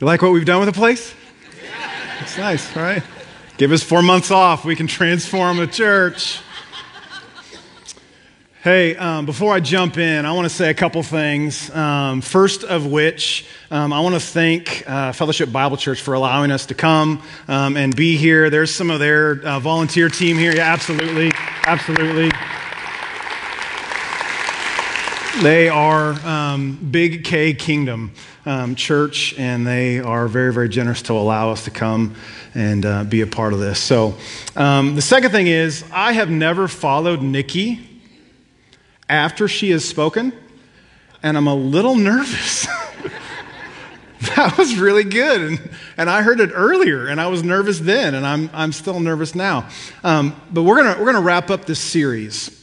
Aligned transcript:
You 0.00 0.06
like 0.06 0.22
what 0.22 0.32
we've 0.32 0.46
done 0.46 0.60
with 0.60 0.74
the 0.74 0.78
place? 0.78 1.14
It's 2.22 2.38
nice, 2.38 2.74
right? 2.74 3.02
Give 3.58 3.70
us 3.70 3.82
four 3.82 4.00
months 4.00 4.30
off. 4.30 4.64
We 4.64 4.74
can 4.74 4.86
transform 4.86 5.58
the 5.58 5.66
church. 5.66 6.40
Hey, 8.62 8.96
um, 8.96 9.26
before 9.26 9.52
I 9.52 9.60
jump 9.60 9.98
in, 9.98 10.24
I 10.24 10.32
want 10.32 10.46
to 10.46 10.54
say 10.54 10.70
a 10.70 10.74
couple 10.74 11.02
things. 11.02 11.68
Um, 11.68 12.22
first 12.22 12.64
of 12.64 12.86
which, 12.86 13.44
um, 13.70 13.92
I 13.92 14.00
want 14.00 14.14
to 14.14 14.20
thank 14.22 14.84
uh, 14.88 15.12
Fellowship 15.12 15.52
Bible 15.52 15.76
Church 15.76 16.00
for 16.00 16.14
allowing 16.14 16.50
us 16.50 16.64
to 16.66 16.74
come 16.74 17.22
um, 17.46 17.76
and 17.76 17.94
be 17.94 18.16
here. 18.16 18.48
There's 18.48 18.74
some 18.74 18.88
of 18.88 19.00
their 19.00 19.42
uh, 19.44 19.60
volunteer 19.60 20.08
team 20.08 20.38
here. 20.38 20.56
Yeah, 20.56 20.72
absolutely. 20.72 21.30
Absolutely. 21.66 22.30
They 25.38 25.70
are 25.70 26.12
um, 26.26 26.76
Big 26.90 27.24
K 27.24 27.54
Kingdom 27.54 28.12
um, 28.44 28.74
Church, 28.74 29.32
and 29.38 29.66
they 29.66 29.98
are 30.00 30.28
very, 30.28 30.52
very 30.52 30.68
generous 30.68 31.00
to 31.02 31.14
allow 31.14 31.50
us 31.50 31.64
to 31.64 31.70
come 31.70 32.16
and 32.52 32.84
uh, 32.84 33.04
be 33.04 33.22
a 33.22 33.26
part 33.26 33.54
of 33.54 33.60
this. 33.60 33.78
So, 33.78 34.16
the 34.54 35.00
second 35.00 35.30
thing 35.30 35.46
is, 35.46 35.82
I 35.92 36.12
have 36.12 36.28
never 36.28 36.68
followed 36.68 37.22
Nikki 37.22 37.80
after 39.08 39.48
she 39.48 39.70
has 39.70 39.88
spoken, 39.88 40.34
and 41.22 41.38
I'm 41.38 41.46
a 41.46 41.54
little 41.54 41.94
nervous. 41.94 42.66
that 44.36 44.58
was 44.58 44.76
really 44.76 45.04
good. 45.04 45.40
And, 45.40 45.70
and 45.96 46.10
I 46.10 46.20
heard 46.20 46.40
it 46.40 46.50
earlier, 46.52 47.06
and 47.06 47.18
I 47.18 47.28
was 47.28 47.42
nervous 47.42 47.78
then, 47.78 48.14
and 48.14 48.26
I'm, 48.26 48.50
I'm 48.52 48.72
still 48.72 49.00
nervous 49.00 49.34
now. 49.34 49.68
Um, 50.04 50.38
but 50.52 50.64
we're 50.64 50.82
going 50.82 50.98
we're 50.98 51.06
gonna 51.06 51.24
wrap 51.24 51.50
up 51.50 51.64
this 51.64 51.80
series. 51.80 52.59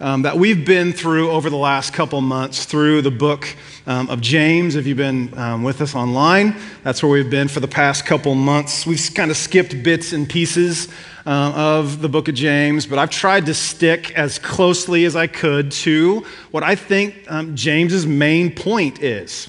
Um, 0.00 0.22
that 0.22 0.36
we've 0.36 0.66
been 0.66 0.92
through 0.92 1.30
over 1.30 1.48
the 1.48 1.56
last 1.56 1.92
couple 1.92 2.20
months 2.20 2.64
through 2.64 3.02
the 3.02 3.12
book 3.12 3.46
um, 3.86 4.10
of 4.10 4.20
James. 4.20 4.74
If 4.74 4.88
you've 4.88 4.96
been 4.96 5.32
um, 5.38 5.62
with 5.62 5.80
us 5.80 5.94
online, 5.94 6.56
that's 6.82 7.00
where 7.00 7.12
we've 7.12 7.30
been 7.30 7.46
for 7.46 7.60
the 7.60 7.68
past 7.68 8.04
couple 8.04 8.34
months. 8.34 8.88
We've 8.88 9.00
kind 9.14 9.30
of 9.30 9.36
skipped 9.36 9.84
bits 9.84 10.12
and 10.12 10.28
pieces 10.28 10.88
uh, 11.24 11.52
of 11.54 12.02
the 12.02 12.08
book 12.08 12.26
of 12.26 12.34
James, 12.34 12.86
but 12.86 12.98
I've 12.98 13.10
tried 13.10 13.46
to 13.46 13.54
stick 13.54 14.10
as 14.18 14.40
closely 14.40 15.04
as 15.04 15.14
I 15.14 15.28
could 15.28 15.70
to 15.70 16.26
what 16.50 16.64
I 16.64 16.74
think 16.74 17.14
um, 17.28 17.54
James's 17.54 18.04
main 18.04 18.52
point 18.52 19.00
is. 19.00 19.48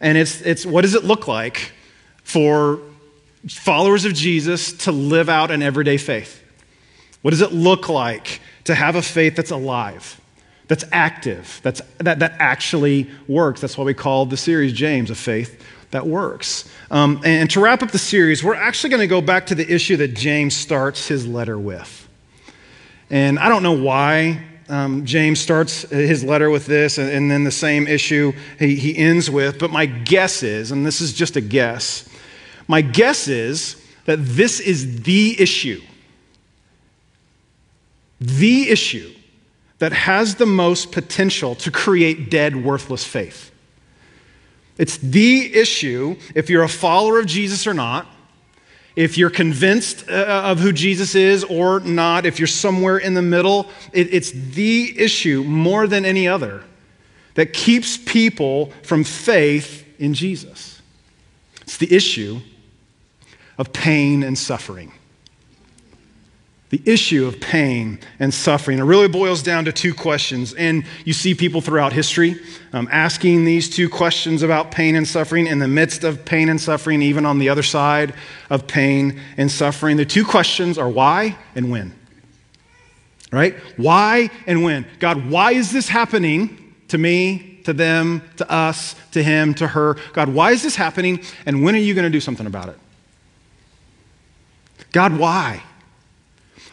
And 0.00 0.16
it's, 0.16 0.40
it's 0.40 0.64
what 0.64 0.82
does 0.82 0.94
it 0.94 1.04
look 1.04 1.28
like 1.28 1.72
for 2.24 2.80
followers 3.46 4.06
of 4.06 4.14
Jesus 4.14 4.72
to 4.84 4.90
live 4.90 5.28
out 5.28 5.50
an 5.50 5.60
everyday 5.60 5.98
faith? 5.98 6.42
What 7.20 7.32
does 7.32 7.42
it 7.42 7.52
look 7.52 7.90
like 7.90 8.40
to 8.64 8.74
have 8.74 8.96
a 8.96 9.02
faith 9.02 9.36
that's 9.36 9.50
alive? 9.50 10.20
that's 10.72 10.84
active, 10.90 11.60
that's, 11.62 11.82
that, 11.98 12.20
that 12.20 12.34
actually 12.38 13.10
works. 13.28 13.60
That's 13.60 13.76
why 13.76 13.84
we 13.84 13.92
call 13.92 14.24
the 14.24 14.38
series 14.38 14.72
James 14.72 15.10
a 15.10 15.14
faith 15.14 15.62
that 15.90 16.06
works. 16.06 16.66
Um, 16.90 17.20
and 17.24 17.50
to 17.50 17.60
wrap 17.60 17.82
up 17.82 17.90
the 17.90 17.98
series, 17.98 18.42
we're 18.42 18.54
actually 18.54 18.88
going 18.88 19.00
to 19.00 19.06
go 19.06 19.20
back 19.20 19.46
to 19.48 19.54
the 19.54 19.70
issue 19.70 19.98
that 19.98 20.14
James 20.14 20.56
starts 20.56 21.06
his 21.06 21.26
letter 21.26 21.58
with. 21.58 22.08
And 23.10 23.38
I 23.38 23.50
don't 23.50 23.62
know 23.62 23.78
why 23.78 24.42
um, 24.70 25.04
James 25.04 25.40
starts 25.40 25.82
his 25.90 26.24
letter 26.24 26.48
with 26.48 26.64
this 26.64 26.96
and, 26.96 27.10
and 27.10 27.30
then 27.30 27.44
the 27.44 27.50
same 27.50 27.86
issue 27.86 28.32
he, 28.58 28.74
he 28.76 28.96
ends 28.96 29.30
with, 29.30 29.58
but 29.58 29.70
my 29.70 29.84
guess 29.84 30.42
is, 30.42 30.70
and 30.70 30.86
this 30.86 31.02
is 31.02 31.12
just 31.12 31.36
a 31.36 31.42
guess, 31.42 32.08
my 32.66 32.80
guess 32.80 33.28
is 33.28 33.76
that 34.06 34.16
this 34.22 34.58
is 34.58 35.02
the 35.02 35.38
issue. 35.38 35.82
The 38.22 38.70
issue 38.70 39.12
that 39.78 39.92
has 39.92 40.36
the 40.36 40.46
most 40.46 40.92
potential 40.92 41.56
to 41.56 41.70
create 41.72 42.30
dead, 42.30 42.64
worthless 42.64 43.04
faith. 43.04 43.50
It's 44.78 44.96
the 44.98 45.52
issue, 45.56 46.14
if 46.32 46.48
you're 46.48 46.62
a 46.62 46.68
follower 46.68 47.18
of 47.18 47.26
Jesus 47.26 47.66
or 47.66 47.74
not, 47.74 48.06
if 48.94 49.18
you're 49.18 49.28
convinced 49.28 50.08
uh, 50.08 50.42
of 50.44 50.60
who 50.60 50.72
Jesus 50.72 51.16
is 51.16 51.42
or 51.42 51.80
not, 51.80 52.24
if 52.24 52.38
you're 52.38 52.46
somewhere 52.46 52.98
in 52.98 53.14
the 53.14 53.22
middle, 53.22 53.68
it, 53.92 54.14
it's 54.14 54.30
the 54.30 54.96
issue 54.96 55.42
more 55.42 55.88
than 55.88 56.04
any 56.04 56.28
other 56.28 56.62
that 57.34 57.52
keeps 57.52 57.96
people 57.96 58.66
from 58.84 59.02
faith 59.02 59.84
in 59.98 60.14
Jesus. 60.14 60.80
It's 61.62 61.78
the 61.78 61.92
issue 61.92 62.40
of 63.58 63.72
pain 63.72 64.22
and 64.22 64.38
suffering 64.38 64.92
the 66.72 66.82
issue 66.86 67.26
of 67.26 67.38
pain 67.38 67.98
and 68.18 68.32
suffering. 68.32 68.78
It 68.78 68.84
really 68.84 69.06
boils 69.06 69.42
down 69.42 69.66
to 69.66 69.72
two 69.72 69.92
questions. 69.92 70.54
And 70.54 70.84
you 71.04 71.12
see 71.12 71.34
people 71.34 71.60
throughout 71.60 71.92
history 71.92 72.40
um, 72.72 72.88
asking 72.90 73.44
these 73.44 73.68
two 73.68 73.90
questions 73.90 74.42
about 74.42 74.70
pain 74.70 74.96
and 74.96 75.06
suffering 75.06 75.46
in 75.46 75.58
the 75.58 75.68
midst 75.68 76.02
of 76.02 76.24
pain 76.24 76.48
and 76.48 76.58
suffering, 76.58 77.02
even 77.02 77.26
on 77.26 77.38
the 77.38 77.50
other 77.50 77.62
side 77.62 78.14
of 78.48 78.66
pain 78.66 79.20
and 79.36 79.50
suffering. 79.50 79.98
The 79.98 80.06
two 80.06 80.24
questions 80.24 80.78
are 80.78 80.88
why 80.88 81.36
and 81.54 81.70
when. 81.70 81.94
Right? 83.30 83.54
Why 83.76 84.30
and 84.46 84.64
when. 84.64 84.86
God, 84.98 85.28
why 85.28 85.52
is 85.52 85.72
this 85.72 85.90
happening 85.90 86.74
to 86.88 86.96
me, 86.96 87.60
to 87.64 87.74
them, 87.74 88.22
to 88.38 88.50
us, 88.50 88.96
to 89.10 89.22
him, 89.22 89.52
to 89.54 89.66
her? 89.66 89.98
God, 90.14 90.30
why 90.30 90.52
is 90.52 90.62
this 90.62 90.76
happening? 90.76 91.20
And 91.44 91.62
when 91.62 91.74
are 91.74 91.78
you 91.78 91.92
going 91.92 92.06
to 92.06 92.10
do 92.10 92.20
something 92.20 92.46
about 92.46 92.70
it? 92.70 92.78
God, 94.92 95.18
why? 95.18 95.62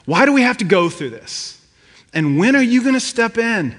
Why 0.09 0.25
do 0.25 0.33
we 0.33 0.41
have 0.41 0.57
to 0.57 0.65
go 0.65 0.89
through 0.89 1.11
this? 1.11 1.63
And 2.15 2.39
when 2.39 2.55
are 2.55 2.63
you 2.63 2.81
going 2.81 2.95
to 2.95 2.99
step 2.99 3.37
in 3.37 3.75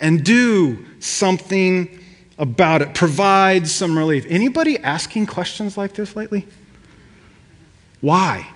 and 0.00 0.24
do 0.24 0.84
something 0.98 2.00
about 2.38 2.82
it? 2.82 2.92
Provide 2.92 3.68
some 3.68 3.96
relief. 3.96 4.26
Anybody 4.28 4.78
asking 4.80 5.26
questions 5.26 5.78
like 5.78 5.94
this 5.94 6.16
lately? 6.16 6.44
Why 8.00 8.48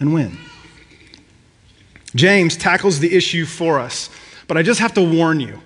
and 0.00 0.14
when? 0.14 0.38
James 2.14 2.56
tackles 2.56 2.98
the 2.98 3.14
issue 3.14 3.44
for 3.44 3.78
us, 3.78 4.08
but 4.48 4.56
I 4.56 4.62
just 4.62 4.80
have 4.80 4.94
to 4.94 5.02
warn 5.02 5.40
you. 5.40 5.60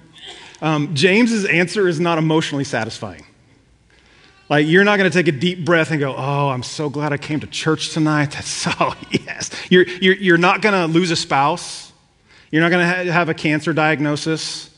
Um, 0.61 0.93
James's 0.93 1.45
answer 1.45 1.87
is 1.87 2.01
not 2.01 2.19
emotionally 2.19 2.65
satisfying. 2.65 3.26
Like, 4.49 4.67
you're 4.67 4.85
not 4.85 4.97
going 4.97 5.11
to 5.11 5.17
take 5.17 5.27
a 5.27 5.37
deep 5.37 5.65
breath 5.65 5.91
and 5.91 5.99
go, 5.99 6.15
Oh, 6.17 6.49
I'm 6.49 6.63
so 6.63 6.89
glad 6.89 7.13
I 7.13 7.17
came 7.17 7.41
to 7.41 7.47
church 7.47 7.91
tonight. 7.91 8.31
That's 8.33 8.49
so, 8.49 8.95
yes. 9.11 9.51
You're, 9.71 9.87
you're, 9.87 10.15
you're 10.15 10.39
not 10.39 10.63
going 10.63 10.75
to 10.75 10.93
lose 10.93 11.11
a 11.11 11.17
spouse. 11.17 11.93
You're 12.51 12.63
not 12.63 12.71
going 12.71 13.07
to 13.07 13.13
have 13.13 13.29
a 13.29 13.35
cancer 13.35 13.73
diagnosis. 13.73 14.71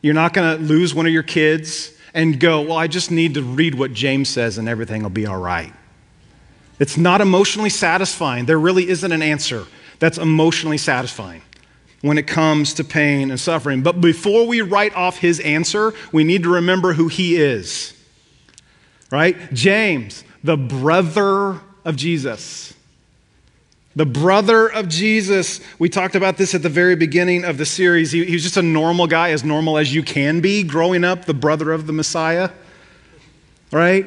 You're 0.00 0.14
not 0.14 0.32
going 0.32 0.56
to 0.56 0.64
lose 0.64 0.94
one 0.94 1.06
of 1.06 1.12
your 1.12 1.24
kids 1.24 1.92
and 2.14 2.38
go, 2.38 2.62
Well, 2.62 2.76
I 2.76 2.86
just 2.86 3.10
need 3.10 3.34
to 3.34 3.42
read 3.42 3.74
what 3.74 3.92
James 3.92 4.28
says 4.28 4.58
and 4.58 4.68
everything 4.68 5.02
will 5.02 5.10
be 5.10 5.26
all 5.26 5.40
right. 5.40 5.72
It's 6.78 6.96
not 6.96 7.20
emotionally 7.20 7.68
satisfying. 7.68 8.46
There 8.46 8.58
really 8.58 8.88
isn't 8.88 9.12
an 9.12 9.22
answer 9.22 9.66
that's 9.98 10.16
emotionally 10.16 10.78
satisfying 10.78 11.42
when 12.00 12.16
it 12.16 12.26
comes 12.26 12.72
to 12.74 12.84
pain 12.84 13.30
and 13.30 13.38
suffering. 13.38 13.82
But 13.82 14.00
before 14.00 14.46
we 14.46 14.62
write 14.62 14.96
off 14.96 15.18
his 15.18 15.40
answer, 15.40 15.92
we 16.10 16.24
need 16.24 16.44
to 16.44 16.48
remember 16.48 16.94
who 16.94 17.08
he 17.08 17.36
is 17.36 17.99
right? 19.10 19.52
James, 19.52 20.24
the 20.42 20.56
brother 20.56 21.60
of 21.84 21.96
Jesus. 21.96 22.74
The 23.96 24.06
brother 24.06 24.68
of 24.68 24.88
Jesus. 24.88 25.60
We 25.78 25.88
talked 25.88 26.14
about 26.14 26.36
this 26.36 26.54
at 26.54 26.62
the 26.62 26.68
very 26.68 26.94
beginning 26.94 27.44
of 27.44 27.58
the 27.58 27.66
series. 27.66 28.12
He, 28.12 28.24
he, 28.24 28.34
was 28.34 28.42
just 28.42 28.56
a 28.56 28.62
normal 28.62 29.06
guy, 29.06 29.30
as 29.30 29.42
normal 29.42 29.78
as 29.78 29.92
you 29.92 30.02
can 30.02 30.40
be, 30.40 30.62
growing 30.62 31.02
up, 31.02 31.24
the 31.24 31.34
brother 31.34 31.72
of 31.72 31.86
the 31.86 31.92
Messiah, 31.92 32.50
right? 33.72 34.06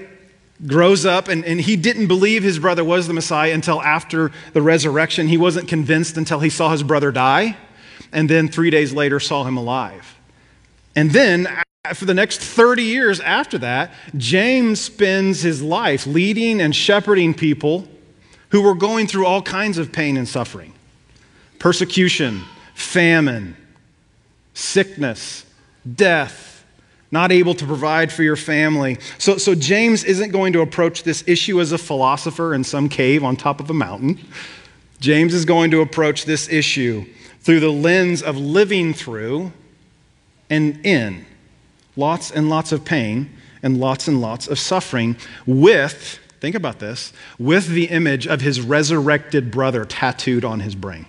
Grows 0.66 1.06
up, 1.06 1.28
and, 1.28 1.44
and 1.44 1.60
he 1.60 1.76
didn't 1.76 2.08
believe 2.08 2.44
his 2.44 2.60
brother 2.60 2.84
was 2.84 3.08
the 3.08 3.14
Messiah 3.14 3.54
until 3.54 3.82
after 3.82 4.32
the 4.54 4.62
resurrection. 4.62 5.28
He 5.28 5.38
wasn't 5.38 5.68
convinced 5.68 6.16
until 6.16 6.40
he 6.40 6.50
saw 6.50 6.70
his 6.70 6.84
brother 6.84 7.12
die, 7.12 7.58
and 8.14 8.30
then 8.30 8.48
three 8.48 8.70
days 8.70 8.94
later 8.94 9.20
saw 9.20 9.44
him 9.44 9.58
alive. 9.58 10.18
And 10.96 11.12
then, 11.12 11.63
for 11.92 12.06
the 12.06 12.14
next 12.14 12.40
30 12.40 12.82
years 12.82 13.20
after 13.20 13.58
that, 13.58 13.92
James 14.16 14.80
spends 14.80 15.42
his 15.42 15.62
life 15.62 16.08
leading 16.08 16.62
and 16.62 16.74
shepherding 16.74 17.34
people 17.34 17.86
who 18.52 18.62
were 18.62 18.74
going 18.74 19.06
through 19.06 19.26
all 19.26 19.42
kinds 19.42 19.78
of 19.78 19.92
pain 19.92 20.16
and 20.16 20.26
suffering 20.26 20.74
persecution, 21.60 22.42
famine, 22.74 23.58
sickness, 24.54 25.46
death, 25.96 26.64
not 27.12 27.34
able 27.34 27.54
to 27.54 27.66
provide 27.66 28.14
for 28.14 28.24
your 28.24 28.38
family. 28.38 28.98
So, 29.18 29.38
so 29.38 29.54
James 29.54 30.06
isn't 30.06 30.32
going 30.32 30.54
to 30.54 30.62
approach 30.62 31.04
this 31.04 31.22
issue 31.28 31.60
as 31.60 31.74
a 31.74 31.78
philosopher 31.78 32.54
in 32.54 32.64
some 32.64 32.88
cave 32.88 33.26
on 33.26 33.36
top 33.36 33.60
of 33.60 33.70
a 33.70 33.74
mountain. 33.74 34.20
James 35.02 35.34
is 35.34 35.44
going 35.44 35.70
to 35.72 35.82
approach 35.82 36.24
this 36.24 36.48
issue 36.48 37.06
through 37.42 37.60
the 37.60 37.72
lens 37.72 38.24
of 38.24 38.38
living 38.38 38.94
through 38.94 39.52
and 40.50 40.86
in 40.86 41.26
lots 41.96 42.32
and 42.32 42.50
lots 42.50 42.72
of 42.72 42.86
pain 42.86 43.30
and 43.62 43.80
lots 43.80 44.08
and 44.08 44.22
lots 44.22 44.48
of 44.48 44.60
suffering 44.60 45.16
with, 45.46 46.20
think 46.40 46.56
about 46.56 46.80
this, 46.80 47.14
with 47.40 47.68
the 47.68 47.86
image 47.86 48.28
of 48.28 48.42
his 48.42 48.62
resurrected 48.62 49.52
brother 49.52 49.86
tattooed 49.86 50.44
on 50.44 50.60
his 50.60 50.76
brain. 50.76 51.06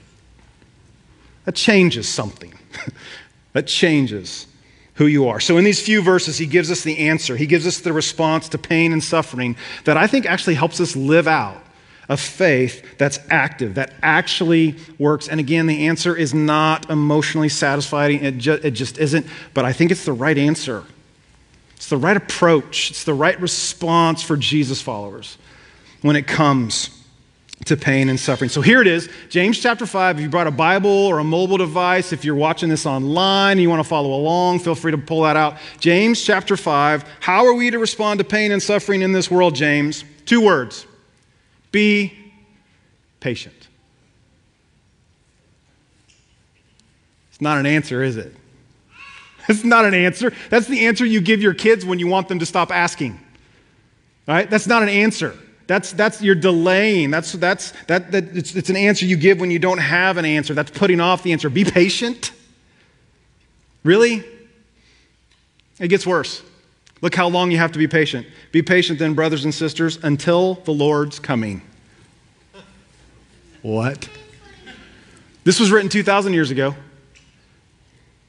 That 1.44 1.54
changes 1.54 2.08
something. 2.08 2.54
that 3.52 3.66
changes 3.66 4.46
who 4.94 5.06
you 5.06 5.28
are. 5.28 5.40
So, 5.40 5.58
in 5.58 5.64
these 5.64 5.82
few 5.82 6.02
verses, 6.02 6.38
he 6.38 6.46
gives 6.46 6.70
us 6.70 6.82
the 6.82 6.98
answer. 6.98 7.36
He 7.36 7.46
gives 7.46 7.66
us 7.66 7.80
the 7.80 7.92
response 7.92 8.48
to 8.50 8.58
pain 8.58 8.92
and 8.92 9.02
suffering 9.02 9.56
that 9.84 9.96
I 9.96 10.06
think 10.06 10.26
actually 10.26 10.54
helps 10.54 10.80
us 10.80 10.94
live 10.94 11.26
out 11.26 11.63
a 12.08 12.16
faith 12.16 12.98
that's 12.98 13.18
active, 13.30 13.74
that 13.76 13.94
actually 14.02 14.76
works. 14.98 15.28
And 15.28 15.40
again, 15.40 15.66
the 15.66 15.86
answer 15.86 16.14
is 16.14 16.34
not 16.34 16.90
emotionally 16.90 17.48
satisfying, 17.48 18.22
it, 18.22 18.38
ju- 18.38 18.60
it 18.62 18.72
just 18.72 18.98
isn't, 18.98 19.26
but 19.54 19.64
I 19.64 19.72
think 19.72 19.90
it's 19.90 20.04
the 20.04 20.12
right 20.12 20.36
answer. 20.36 20.84
It's 21.76 21.88
the 21.88 21.96
right 21.96 22.16
approach, 22.16 22.90
it's 22.90 23.04
the 23.04 23.14
right 23.14 23.38
response 23.40 24.22
for 24.22 24.36
Jesus 24.36 24.80
followers 24.80 25.38
when 26.02 26.16
it 26.16 26.26
comes 26.26 26.90
to 27.66 27.76
pain 27.76 28.08
and 28.08 28.20
suffering. 28.20 28.50
So 28.50 28.60
here 28.60 28.82
it 28.82 28.86
is, 28.86 29.08
James 29.30 29.58
chapter 29.58 29.86
5. 29.86 30.16
If 30.16 30.22
you 30.22 30.28
brought 30.28 30.46
a 30.46 30.50
Bible 30.50 30.90
or 30.90 31.18
a 31.18 31.24
mobile 31.24 31.56
device, 31.56 32.12
if 32.12 32.24
you're 32.24 32.34
watching 32.34 32.68
this 32.68 32.84
online 32.84 33.52
and 33.52 33.60
you 33.60 33.70
want 33.70 33.80
to 33.80 33.88
follow 33.88 34.12
along, 34.14 34.58
feel 34.58 34.74
free 34.74 34.92
to 34.92 34.98
pull 34.98 35.22
that 35.22 35.36
out. 35.36 35.56
James 35.80 36.22
chapter 36.22 36.56
5. 36.56 37.04
How 37.20 37.46
are 37.46 37.54
we 37.54 37.70
to 37.70 37.78
respond 37.78 38.18
to 38.18 38.24
pain 38.24 38.52
and 38.52 38.62
suffering 38.62 39.00
in 39.00 39.12
this 39.12 39.30
world, 39.30 39.54
James? 39.54 40.04
Two 40.26 40.42
words 40.42 40.86
be 41.74 42.12
patient. 43.18 43.66
It's 47.30 47.40
not 47.40 47.58
an 47.58 47.66
answer, 47.66 48.02
is 48.02 48.16
it? 48.16 48.32
It's 49.48 49.64
not 49.64 49.84
an 49.84 49.92
answer. 49.92 50.32
That's 50.48 50.68
the 50.68 50.86
answer 50.86 51.04
you 51.04 51.20
give 51.20 51.42
your 51.42 51.52
kids 51.52 51.84
when 51.84 51.98
you 51.98 52.06
want 52.06 52.28
them 52.28 52.38
to 52.38 52.46
stop 52.46 52.70
asking. 52.70 53.20
Right? 54.26 54.48
That's 54.48 54.66
not 54.66 54.82
an 54.82 54.88
answer. 54.88 55.36
That's, 55.66 55.92
that's 55.92 56.22
you're 56.22 56.34
delaying. 56.34 57.10
That's, 57.10 57.32
that's, 57.32 57.72
that, 57.88 58.12
that, 58.12 58.34
it's, 58.34 58.54
it's 58.54 58.70
an 58.70 58.76
answer 58.76 59.04
you 59.04 59.18
give 59.18 59.40
when 59.40 59.50
you 59.50 59.58
don't 59.58 59.78
have 59.78 60.16
an 60.16 60.24
answer. 60.24 60.54
That's 60.54 60.70
putting 60.70 60.98
off 60.98 61.22
the 61.22 61.32
answer. 61.32 61.50
Be 61.50 61.64
patient. 61.64 62.32
Really? 63.82 64.24
It 65.78 65.88
gets 65.88 66.06
worse. 66.06 66.42
Look 67.04 67.14
how 67.14 67.28
long 67.28 67.50
you 67.50 67.58
have 67.58 67.70
to 67.72 67.78
be 67.78 67.86
patient. 67.86 68.26
Be 68.50 68.62
patient 68.62 68.98
then, 68.98 69.12
brothers 69.12 69.44
and 69.44 69.52
sisters, 69.52 69.98
until 70.02 70.54
the 70.54 70.72
Lord's 70.72 71.18
coming. 71.18 71.60
What? 73.60 74.08
This 75.44 75.60
was 75.60 75.70
written 75.70 75.90
2,000 75.90 76.32
years 76.32 76.50
ago. 76.50 76.74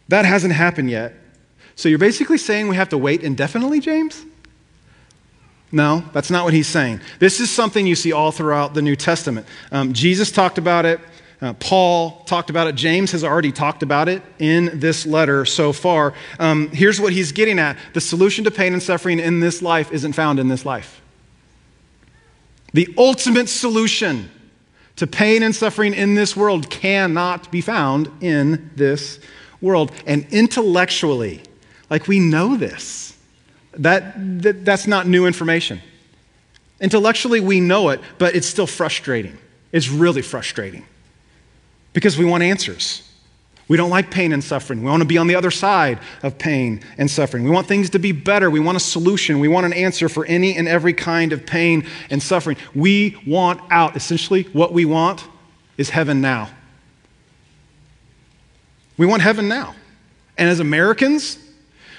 That 0.10 0.26
hasn't 0.26 0.54
happened 0.54 0.90
yet. 0.90 1.14
So 1.78 1.88
you're 1.88 1.98
basically 1.98 2.38
saying 2.38 2.68
we 2.68 2.76
have 2.76 2.90
to 2.90 2.98
wait 2.98 3.24
indefinitely, 3.24 3.80
James? 3.80 4.26
No, 5.72 6.04
that's 6.12 6.30
not 6.30 6.44
what 6.44 6.54
he's 6.54 6.68
saying. 6.68 7.00
This 7.20 7.40
is 7.40 7.50
something 7.50 7.88
you 7.88 7.96
see 7.96 8.12
all 8.12 8.34
throughout 8.34 8.74
the 8.74 8.82
New 8.82 8.98
Testament. 8.98 9.48
Um, 9.72 9.94
Jesus 9.94 10.32
talked 10.32 10.58
about 10.58 10.86
it. 10.86 11.00
Uh, 11.42 11.54
Paul 11.54 12.24
talked 12.26 12.50
about 12.50 12.68
it. 12.68 12.76
James 12.76 13.12
has 13.12 13.24
already 13.24 13.52
talked 13.52 13.84
about 13.84 14.08
it 14.08 14.22
in 14.40 14.80
this 14.80 15.06
letter 15.06 15.46
so 15.46 15.74
far. 15.74 16.14
Um, 16.40 16.70
here's 16.70 17.00
what 17.00 17.12
he's 17.12 17.32
getting 17.32 17.60
at 17.60 17.78
the 17.94 18.02
solution 18.02 18.46
to 18.46 18.52
pain 18.52 18.74
and 18.74 18.82
suffering 18.82 19.20
in 19.20 19.42
this 19.42 19.62
life 19.62 19.92
isn't 19.92 20.14
found 20.14 20.40
in 20.40 20.48
this 20.48 20.66
life. 20.66 21.02
The 22.74 22.94
ultimate 22.98 23.50
solution 23.50 24.30
to 24.96 25.08
pain 25.08 25.44
and 25.44 25.54
suffering 25.54 25.94
in 25.94 26.16
this 26.16 26.38
world 26.38 26.70
cannot 26.70 27.52
be 27.52 27.60
found 27.60 28.10
in 28.22 28.72
this 28.76 29.20
world. 29.60 29.92
And 30.06 30.26
intellectually, 30.32 31.42
like 31.90 32.08
we 32.08 32.20
know 32.20 32.56
this, 32.56 33.18
that, 33.74 34.14
that 34.42 34.64
that's 34.64 34.88
not 34.88 35.06
new 35.06 35.26
information. 35.26 35.82
Intellectually, 36.80 37.42
we 37.42 37.60
know 37.60 37.90
it, 37.90 38.00
but 38.18 38.36
it's 38.36 38.48
still 38.48 38.68
frustrating. 38.68 39.38
It's 39.74 39.90
really 39.90 40.22
frustrating 40.22 40.86
because 41.96 42.18
we 42.18 42.26
want 42.26 42.44
answers. 42.44 43.02
We 43.68 43.78
don't 43.78 43.90
like 43.90 44.12
pain 44.12 44.32
and 44.34 44.44
suffering. 44.44 44.84
We 44.84 44.92
want 44.92 45.02
to 45.02 45.08
be 45.08 45.18
on 45.18 45.26
the 45.26 45.34
other 45.34 45.50
side 45.50 46.00
of 46.22 46.38
pain 46.38 46.84
and 47.00 47.10
suffering. 47.10 47.44
We 47.46 47.50
want 47.50 47.68
things 47.68 47.90
to 47.92 48.00
be 48.00 48.12
better. 48.12 48.52
We 48.52 48.60
want 48.60 48.76
a 48.76 48.82
solution. 48.82 49.40
We 49.40 49.48
want 49.48 49.66
an 49.66 49.74
answer 49.74 50.08
for 50.08 50.24
any 50.26 50.56
and 50.56 50.68
every 50.68 50.94
kind 50.94 51.34
of 51.34 51.48
pain 51.48 51.88
and 52.12 52.22
suffering. 52.22 52.58
We 52.76 53.18
want 53.26 53.62
out. 53.72 53.96
Essentially, 53.96 54.44
what 54.54 54.72
we 54.72 54.86
want 54.86 55.26
is 55.78 55.90
heaven 55.90 56.22
now. 56.22 56.50
We 58.98 59.08
want 59.08 59.24
heaven 59.24 59.48
now. 59.48 59.74
And 60.38 60.50
as 60.50 60.60
Americans, 60.60 61.40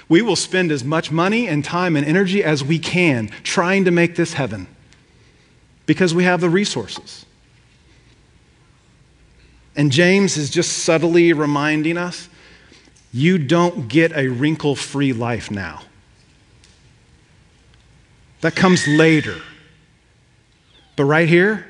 we 0.07 0.21
will 0.21 0.35
spend 0.35 0.71
as 0.71 0.83
much 0.83 1.11
money 1.11 1.47
and 1.47 1.65
time 1.65 1.97
and 1.97 2.05
energy 2.05 2.43
as 2.43 2.63
we 2.63 2.79
can 2.79 3.29
trying 3.43 3.85
to 3.85 3.91
make 3.91 4.15
this 4.15 4.33
heaven 4.33 4.67
because 5.87 6.13
we 6.13 6.23
have 6.23 6.39
the 6.39 6.49
resources. 6.49 7.25
And 9.77 9.91
James 9.91 10.35
is 10.37 10.49
just 10.49 10.79
subtly 10.79 11.31
reminding 11.33 11.97
us 11.97 12.27
you 13.13 13.37
don't 13.37 13.87
get 13.87 14.11
a 14.17 14.27
wrinkle 14.27 14.75
free 14.75 15.13
life 15.13 15.49
now. 15.51 15.81
That 18.41 18.55
comes 18.55 18.87
later. 18.87 19.37
But 20.95 21.05
right 21.05 21.29
here, 21.29 21.65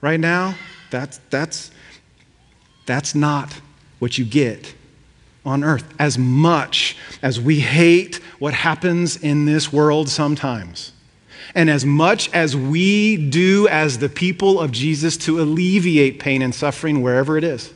right 0.00 0.18
now, 0.18 0.54
that's, 0.90 1.18
that's, 1.28 1.70
that's 2.86 3.14
not 3.14 3.52
what 3.98 4.16
you 4.16 4.24
get 4.24 4.74
on 5.44 5.64
earth. 5.64 5.92
As 5.98 6.16
much 6.16 6.96
as 7.20 7.40
we 7.40 7.60
hate 7.60 8.16
what 8.38 8.54
happens 8.54 9.16
in 9.16 9.44
this 9.44 9.72
world 9.72 10.08
sometimes, 10.08 10.92
and 11.54 11.70
as 11.70 11.84
much 11.84 12.32
as 12.32 12.56
we 12.56 13.16
do 13.16 13.66
as 13.68 13.98
the 13.98 14.08
people 14.08 14.60
of 14.60 14.70
Jesus 14.70 15.16
to 15.18 15.40
alleviate 15.40 16.18
pain 16.18 16.42
and 16.42 16.54
suffering 16.54 17.02
wherever 17.02 17.36
it 17.36 17.44
is, 17.44 17.72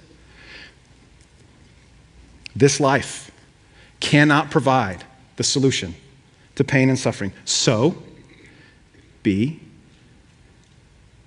this 2.54 2.80
life 2.80 3.30
cannot 4.00 4.50
provide 4.50 5.04
the 5.36 5.44
solution 5.44 5.94
to 6.54 6.64
pain 6.64 6.88
and 6.88 6.98
suffering. 6.98 7.32
So, 7.44 8.02
be 9.22 9.60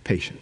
patient. 0.03 0.39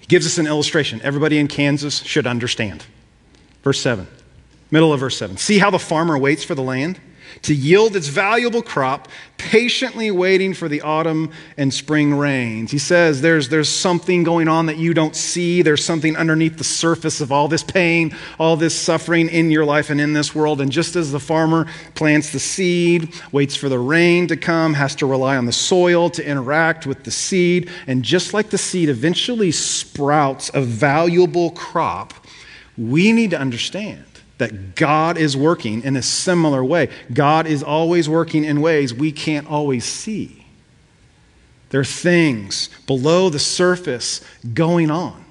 He 0.00 0.06
gives 0.06 0.26
us 0.26 0.38
an 0.38 0.46
illustration. 0.46 1.00
Everybody 1.02 1.38
in 1.38 1.48
Kansas 1.48 2.02
should 2.02 2.26
understand. 2.26 2.84
Verse 3.62 3.80
7, 3.80 4.06
middle 4.70 4.92
of 4.92 5.00
verse 5.00 5.16
7. 5.16 5.36
See 5.36 5.58
how 5.58 5.70
the 5.70 5.78
farmer 5.78 6.16
waits 6.18 6.44
for 6.44 6.54
the 6.54 6.62
land? 6.62 7.00
To 7.42 7.54
yield 7.54 7.96
its 7.96 8.08
valuable 8.08 8.62
crop, 8.62 9.08
patiently 9.36 10.10
waiting 10.10 10.54
for 10.54 10.68
the 10.68 10.80
autumn 10.80 11.30
and 11.56 11.72
spring 11.72 12.14
rains. 12.14 12.70
He 12.70 12.78
says 12.78 13.20
there's, 13.20 13.48
there's 13.48 13.68
something 13.68 14.22
going 14.22 14.48
on 14.48 14.66
that 14.66 14.78
you 14.78 14.94
don't 14.94 15.14
see. 15.14 15.62
There's 15.62 15.84
something 15.84 16.16
underneath 16.16 16.56
the 16.56 16.64
surface 16.64 17.20
of 17.20 17.30
all 17.30 17.48
this 17.48 17.62
pain, 17.62 18.16
all 18.38 18.56
this 18.56 18.74
suffering 18.74 19.28
in 19.28 19.50
your 19.50 19.64
life 19.64 19.90
and 19.90 20.00
in 20.00 20.12
this 20.12 20.34
world. 20.34 20.60
And 20.60 20.72
just 20.72 20.96
as 20.96 21.12
the 21.12 21.20
farmer 21.20 21.66
plants 21.94 22.30
the 22.30 22.40
seed, 22.40 23.14
waits 23.32 23.56
for 23.56 23.68
the 23.68 23.78
rain 23.78 24.26
to 24.28 24.36
come, 24.36 24.74
has 24.74 24.94
to 24.96 25.06
rely 25.06 25.36
on 25.36 25.46
the 25.46 25.52
soil 25.52 26.10
to 26.10 26.26
interact 26.26 26.86
with 26.86 27.04
the 27.04 27.10
seed, 27.10 27.70
and 27.86 28.02
just 28.02 28.32
like 28.34 28.50
the 28.50 28.58
seed 28.58 28.88
eventually 28.88 29.52
sprouts 29.52 30.50
a 30.54 30.60
valuable 30.60 31.50
crop, 31.50 32.14
we 32.76 33.12
need 33.12 33.30
to 33.30 33.38
understand 33.38 34.04
that 34.38 34.74
God 34.74 35.16
is 35.16 35.36
working 35.36 35.82
in 35.82 35.96
a 35.96 36.02
similar 36.02 36.64
way. 36.64 36.88
God 37.12 37.46
is 37.46 37.62
always 37.62 38.08
working 38.08 38.44
in 38.44 38.60
ways 38.60 38.92
we 38.92 39.12
can't 39.12 39.48
always 39.50 39.84
see. 39.84 40.44
There 41.70 41.80
are 41.80 41.84
things 41.84 42.68
below 42.86 43.28
the 43.28 43.38
surface 43.38 44.20
going 44.54 44.90
on 44.90 45.24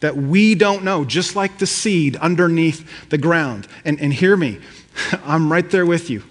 that 0.00 0.16
we 0.16 0.54
don't 0.54 0.84
know, 0.84 1.04
just 1.04 1.34
like 1.34 1.58
the 1.58 1.66
seed 1.66 2.16
underneath 2.16 3.08
the 3.10 3.18
ground. 3.18 3.66
And, 3.84 4.00
and 4.00 4.12
hear 4.12 4.36
me, 4.36 4.60
I'm 5.24 5.50
right 5.50 5.68
there 5.68 5.86
with 5.86 6.08
you. 6.08 6.22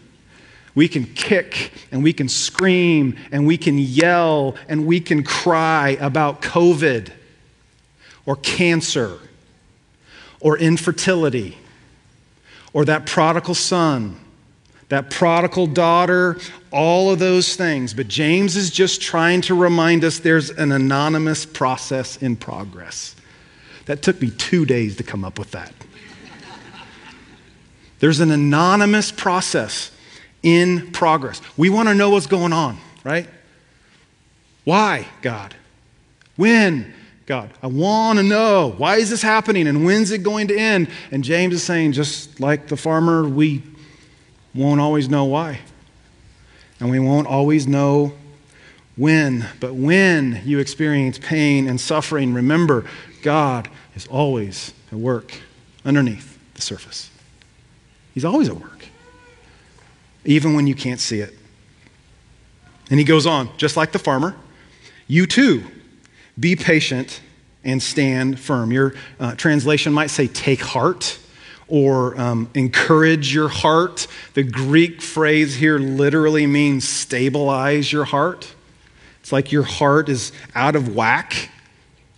We 0.73 0.87
can 0.87 1.05
kick 1.05 1.71
and 1.91 2.03
we 2.03 2.13
can 2.13 2.29
scream 2.29 3.17
and 3.31 3.47
we 3.47 3.57
can 3.57 3.79
yell 3.79 4.55
and 4.69 4.85
we 4.85 4.99
can 4.99 5.23
cry 5.23 5.97
about 5.99 6.41
COVID 6.41 7.11
or 8.25 8.35
cancer 8.37 9.17
or 10.39 10.57
infertility 10.57 11.57
or 12.73 12.85
that 12.85 13.05
prodigal 13.05 13.55
son, 13.55 14.19
that 14.89 15.09
prodigal 15.09 15.67
daughter, 15.67 16.37
all 16.71 17.11
of 17.11 17.19
those 17.19 17.55
things. 17.55 17.93
But 17.93 18.07
James 18.07 18.55
is 18.55 18.69
just 18.71 19.01
trying 19.01 19.41
to 19.41 19.55
remind 19.55 20.03
us 20.03 20.19
there's 20.19 20.49
an 20.49 20.71
anonymous 20.71 21.45
process 21.45 22.17
in 22.17 22.35
progress. 22.35 23.15
That 23.85 24.01
took 24.01 24.21
me 24.21 24.29
two 24.31 24.65
days 24.65 24.97
to 24.97 25.03
come 25.03 25.23
up 25.23 25.39
with 25.39 25.51
that. 25.51 25.73
There's 27.99 28.19
an 28.19 28.31
anonymous 28.31 29.11
process 29.11 29.91
in 30.43 30.91
progress. 30.91 31.41
We 31.57 31.69
want 31.69 31.89
to 31.89 31.95
know 31.95 32.11
what's 32.11 32.27
going 32.27 32.53
on, 32.53 32.77
right? 33.03 33.27
Why, 34.65 35.07
God? 35.21 35.55
When? 36.35 36.93
God. 37.27 37.51
I 37.61 37.67
want 37.67 38.19
to 38.19 38.23
know 38.23 38.73
why 38.77 38.95
is 38.95 39.09
this 39.09 39.21
happening 39.21 39.67
and 39.67 39.85
when's 39.85 40.11
it 40.11 40.23
going 40.23 40.47
to 40.47 40.57
end? 40.57 40.87
And 41.11 41.25
James 41.25 41.53
is 41.53 41.61
saying, 41.61 41.91
just 41.91 42.39
like 42.39 42.69
the 42.69 42.77
farmer, 42.77 43.27
we 43.27 43.61
won't 44.55 44.79
always 44.79 45.09
know 45.09 45.25
why. 45.25 45.59
And 46.79 46.89
we 46.89 46.99
won't 46.99 47.27
always 47.27 47.67
know 47.67 48.13
when. 48.95 49.45
But 49.59 49.75
when 49.75 50.41
you 50.45 50.59
experience 50.59 51.19
pain 51.19 51.67
and 51.67 51.81
suffering, 51.81 52.33
remember 52.33 52.85
God 53.21 53.67
is 53.93 54.07
always 54.07 54.73
at 54.89 54.97
work 54.97 55.33
underneath 55.83 56.39
the 56.53 56.61
surface. 56.61 57.11
He's 58.13 58.23
always 58.23 58.47
at 58.47 58.55
work, 58.55 58.87
even 60.23 60.53
when 60.53 60.65
you 60.65 60.75
can't 60.75 61.01
see 61.01 61.19
it. 61.19 61.37
And 62.89 62.99
he 62.99 63.05
goes 63.05 63.25
on, 63.25 63.49
just 63.57 63.75
like 63.75 63.91
the 63.91 63.99
farmer, 63.99 64.33
you 65.09 65.27
too 65.27 65.65
be 66.39 66.55
patient 66.55 67.21
and 67.63 67.81
stand 67.81 68.39
firm. 68.39 68.71
Your 68.71 68.93
uh, 69.19 69.35
translation 69.35 69.93
might 69.93 70.09
say, 70.09 70.27
take 70.27 70.61
heart 70.61 71.19
or 71.67 72.19
um, 72.19 72.49
encourage 72.53 73.33
your 73.33 73.49
heart. 73.49 74.07
The 74.33 74.43
Greek 74.43 75.01
phrase 75.01 75.55
here 75.55 75.77
literally 75.77 76.47
means 76.47 76.87
stabilize 76.87 77.91
your 77.91 78.05
heart. 78.05 78.53
It's 79.19 79.31
like 79.31 79.51
your 79.51 79.63
heart 79.63 80.07
is 80.07 80.31
out 80.55 80.75
of 80.75 80.95
whack 80.95 81.49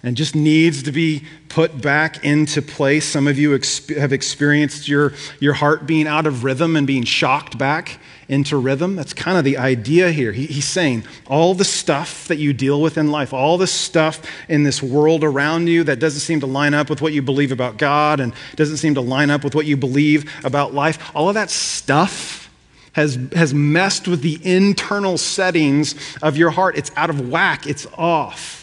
and 0.01 0.15
just 0.15 0.34
needs 0.36 0.84
to 0.84 0.91
be 0.91 1.24
put 1.50 1.82
back 1.82 2.24
into 2.24 2.62
place. 2.62 3.06
Some 3.06 3.27
of 3.27 3.38
you 3.38 3.51
exp- 3.51 3.98
have 3.98 4.13
experienced 4.13 4.88
your, 4.88 5.13
your 5.39 5.53
heart 5.53 5.86
being 5.86 6.08
out 6.08 6.25
of 6.25 6.44
rhythm 6.44 6.75
and 6.75 6.88
being 6.88 7.03
shocked 7.03 7.58
back 7.58 8.00
into 8.29 8.56
rhythm. 8.56 8.96
That's 8.96 9.13
kind 9.13 9.38
of 9.38 9.44
the 9.44 9.58
idea 9.58 10.12
here. 10.12 10.32
He, 10.32 10.46
he's 10.46 10.68
saying 10.68 11.03
all 11.27 11.53
the 11.53 11.65
stuff 11.65 12.27
that 12.29 12.38
you 12.38 12.53
deal 12.53 12.82
with 12.82 12.98
in 12.98 13.12
life, 13.12 13.34
all 13.34 13.58
the 13.58 13.68
stuff 13.68 14.22
in 14.48 14.63
this 14.63 14.82
world 14.82 15.24
around 15.24 15.68
you 15.68 15.84
that 15.84 16.00
doesn't 16.00 16.22
seem 16.22 16.39
to 16.41 16.46
line 16.46 16.74
up 16.74 16.89
with 16.89 17.01
what 17.01 17.12
you 17.12 17.22
believe 17.22 17.51
about 17.51 17.77
God 17.77 18.20
and 18.20 18.34
doesn't 18.56 18.77
seem 18.77 18.94
to 18.94 19.01
line 19.01 19.29
up 19.29 19.44
with 19.44 19.56
what 19.56 19.65
you 19.65 19.75
believe 19.75 20.32
about 20.46 20.74
life, 20.74 21.12
all 21.13 21.27
of 21.27 21.34
that 21.34 21.50
stuff 21.50 22.50
has, 22.94 23.18
has 23.34 23.53
messed 23.53 24.08
with 24.08 24.22
the 24.22 24.39
internal 24.44 25.18
settings 25.18 25.96
of 26.22 26.38
your 26.38 26.51
heart. 26.51 26.77
It's 26.77 26.91
out 26.96 27.10
of 27.10 27.29
whack, 27.29 27.68
it's 27.68 27.86
off. 27.98 28.59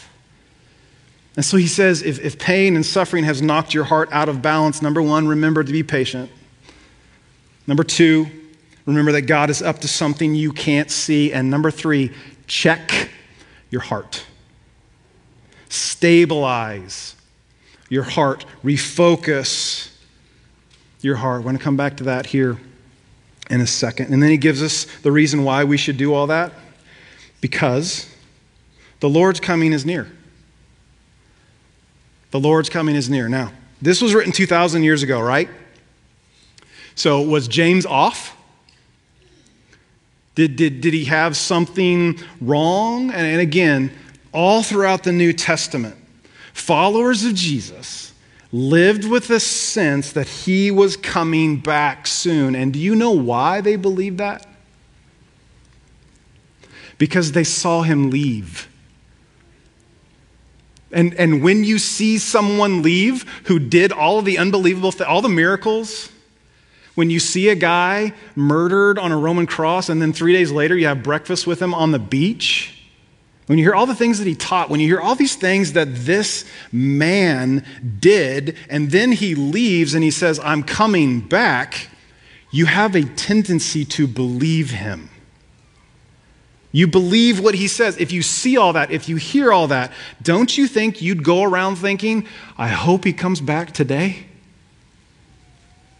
And 1.37 1.45
so 1.45 1.55
he 1.55 1.67
says 1.67 2.01
if, 2.01 2.19
if 2.19 2.39
pain 2.39 2.75
and 2.75 2.83
suffering 2.85 3.23
has 3.23 3.43
knocked 3.43 3.73
your 3.73 3.83
heart 3.83 4.09
out 4.11 4.27
of 4.27 4.41
balance, 4.41 4.81
number 4.81 5.03
one, 5.03 5.27
remember 5.27 5.63
to 5.63 5.71
be 5.71 5.83
patient. 5.83 6.31
Number 7.67 7.83
two, 7.83 8.25
remember 8.87 9.11
that 9.11 9.21
God 9.21 9.51
is 9.51 9.61
up 9.61 9.79
to 9.81 9.87
something 9.87 10.33
you 10.33 10.51
can't 10.51 10.89
see. 10.89 11.31
And 11.31 11.51
number 11.51 11.69
three, 11.69 12.11
check 12.47 13.11
your 13.69 13.81
heart. 13.81 14.25
Stabilize 15.69 17.15
your 17.87 18.03
heart. 18.03 18.45
Refocus 18.63 19.93
your 21.01 21.17
heart. 21.17 21.41
We're 21.41 21.51
going 21.51 21.57
to 21.57 21.63
come 21.63 21.77
back 21.77 21.97
to 21.97 22.05
that 22.05 22.25
here 22.25 22.57
in 23.51 23.61
a 23.61 23.67
second. 23.67 24.11
And 24.11 24.23
then 24.23 24.31
he 24.31 24.37
gives 24.37 24.63
us 24.63 24.85
the 25.03 25.11
reason 25.11 25.43
why 25.43 25.65
we 25.65 25.77
should 25.77 25.97
do 25.97 26.15
all 26.15 26.25
that 26.27 26.51
because 27.41 28.11
the 29.01 29.09
Lord's 29.09 29.39
coming 29.39 29.71
is 29.71 29.85
near. 29.85 30.11
The 32.31 32.39
Lord's 32.39 32.69
coming 32.69 32.95
is 32.95 33.09
near. 33.09 33.29
Now, 33.29 33.51
this 33.81 34.01
was 34.01 34.13
written 34.13 34.31
2,000 34.31 34.83
years 34.83 35.03
ago, 35.03 35.21
right? 35.21 35.49
So, 36.95 37.21
was 37.21 37.47
James 37.47 37.85
off? 37.85 38.35
Did, 40.35 40.55
did, 40.55 40.81
did 40.81 40.93
he 40.93 41.05
have 41.05 41.35
something 41.35 42.19
wrong? 42.41 43.09
And, 43.11 43.25
and 43.25 43.41
again, 43.41 43.91
all 44.31 44.61
throughout 44.61 45.03
the 45.03 45.11
New 45.11 45.33
Testament, 45.33 45.95
followers 46.53 47.23
of 47.23 47.33
Jesus 47.33 48.13
lived 48.51 49.05
with 49.05 49.29
a 49.29 49.39
sense 49.39 50.11
that 50.13 50.27
he 50.27 50.71
was 50.71 50.95
coming 50.95 51.57
back 51.57 52.07
soon. 52.07 52.55
And 52.55 52.71
do 52.71 52.79
you 52.79 52.95
know 52.95 53.11
why 53.11 53.61
they 53.61 53.75
believed 53.75 54.19
that? 54.19 54.45
Because 56.97 57.31
they 57.33 57.43
saw 57.43 57.81
him 57.83 58.09
leave. 58.09 58.67
And, 60.91 61.13
and 61.15 61.43
when 61.43 61.63
you 61.63 61.79
see 61.79 62.17
someone 62.17 62.81
leave 62.81 63.23
who 63.45 63.59
did 63.59 63.91
all 63.91 64.19
of 64.19 64.25
the 64.25 64.37
unbelievable, 64.37 64.91
th- 64.91 65.07
all 65.07 65.21
the 65.21 65.29
miracles, 65.29 66.11
when 66.95 67.09
you 67.09 67.19
see 67.19 67.49
a 67.49 67.55
guy 67.55 68.13
murdered 68.35 68.97
on 68.97 69.11
a 69.11 69.17
Roman 69.17 69.45
cross 69.45 69.89
and 69.89 70.01
then 70.01 70.13
three 70.13 70.33
days 70.33 70.51
later 70.51 70.75
you 70.77 70.87
have 70.87 71.03
breakfast 71.03 71.45
with 71.45 71.61
him 71.61 71.73
on 71.73 71.91
the 71.91 71.99
beach, 71.99 72.73
when 73.47 73.57
you 73.57 73.63
hear 73.63 73.75
all 73.75 73.85
the 73.85 73.95
things 73.95 74.19
that 74.19 74.27
he 74.27 74.35
taught, 74.35 74.69
when 74.69 74.79
you 74.79 74.87
hear 74.87 74.99
all 74.99 75.15
these 75.15 75.35
things 75.35 75.73
that 75.73 75.87
this 75.89 76.43
man 76.71 77.65
did, 77.99 78.57
and 78.69 78.91
then 78.91 79.13
he 79.13 79.35
leaves 79.35 79.93
and 79.93 80.03
he 80.03 80.11
says, 80.11 80.37
I'm 80.39 80.63
coming 80.63 81.21
back, 81.21 81.87
you 82.51 82.65
have 82.65 82.93
a 82.95 83.03
tendency 83.03 83.85
to 83.85 84.05
believe 84.05 84.71
him. 84.71 85.09
You 86.71 86.87
believe 86.87 87.39
what 87.39 87.55
he 87.55 87.67
says. 87.67 87.97
If 87.97 88.11
you 88.11 88.21
see 88.21 88.57
all 88.57 88.73
that, 88.73 88.91
if 88.91 89.07
you 89.07 89.15
hear 89.15 89.51
all 89.53 89.67
that, 89.67 89.91
don't 90.21 90.57
you 90.57 90.67
think 90.67 91.01
you'd 91.01 91.23
go 91.23 91.43
around 91.43 91.77
thinking, 91.77 92.27
I 92.57 92.67
hope 92.67 93.03
he 93.03 93.13
comes 93.13 93.41
back 93.41 93.71
today? 93.71 94.25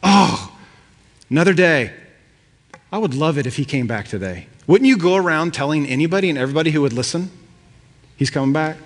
Oh, 0.03 0.55
another 1.29 1.53
day. 1.53 1.93
I 2.91 2.97
would 2.97 3.13
love 3.13 3.37
it 3.37 3.45
if 3.45 3.55
he 3.55 3.65
came 3.65 3.87
back 3.87 4.07
today. 4.07 4.47
Wouldn't 4.67 4.87
you 4.87 4.97
go 4.97 5.15
around 5.15 5.53
telling 5.53 5.85
anybody 5.85 6.29
and 6.29 6.37
everybody 6.37 6.71
who 6.71 6.81
would 6.81 6.93
listen, 6.93 7.31
he's 8.17 8.29
coming 8.29 8.53
back? 8.53 8.77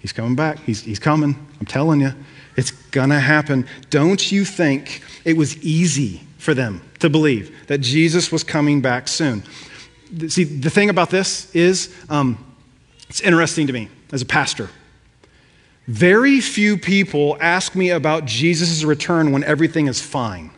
He's 0.00 0.12
coming 0.12 0.34
back. 0.34 0.58
He's, 0.60 0.82
he's 0.82 0.98
coming. 0.98 1.36
I'm 1.60 1.66
telling 1.66 2.00
you. 2.00 2.12
It's 2.56 2.70
going 2.70 3.10
to 3.10 3.20
happen. 3.20 3.66
Don't 3.88 4.32
you 4.32 4.44
think 4.44 5.02
it 5.24 5.36
was 5.36 5.56
easy 5.62 6.22
for 6.38 6.54
them 6.54 6.82
to 6.98 7.08
believe 7.08 7.66
that 7.68 7.78
Jesus 7.78 8.32
was 8.32 8.42
coming 8.42 8.80
back 8.80 9.08
soon? 9.08 9.42
See, 10.28 10.44
the 10.44 10.70
thing 10.70 10.90
about 10.90 11.10
this 11.10 11.54
is 11.54 11.94
um, 12.08 12.38
it's 13.08 13.20
interesting 13.20 13.66
to 13.66 13.72
me 13.72 13.88
as 14.12 14.22
a 14.22 14.26
pastor. 14.26 14.70
Very 15.86 16.40
few 16.40 16.78
people 16.78 17.36
ask 17.40 17.74
me 17.74 17.90
about 17.90 18.24
Jesus' 18.24 18.84
return 18.84 19.32
when 19.32 19.42
everything 19.44 19.88
is 19.88 20.00
fine. 20.00 20.50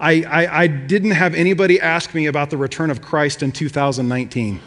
I, 0.00 0.22
I, 0.22 0.62
I, 0.62 0.66
didn't 0.66 1.10
have 1.12 1.34
anybody 1.34 1.80
ask 1.80 2.14
me 2.14 2.26
about 2.26 2.50
the 2.50 2.56
return 2.56 2.90
of 2.90 3.02
Christ 3.02 3.42
in 3.42 3.50
2019. 3.50 4.60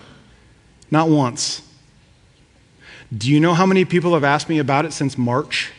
Not 0.90 1.08
once. 1.08 1.62
Do 3.16 3.32
you 3.32 3.40
know 3.40 3.54
how 3.54 3.66
many 3.66 3.86
people 3.86 4.13
have 4.13 4.25
asked 4.25 4.50
me 4.50 4.60
about 4.60 4.86
it 4.86 4.92
since 4.92 5.18
March? 5.18 5.72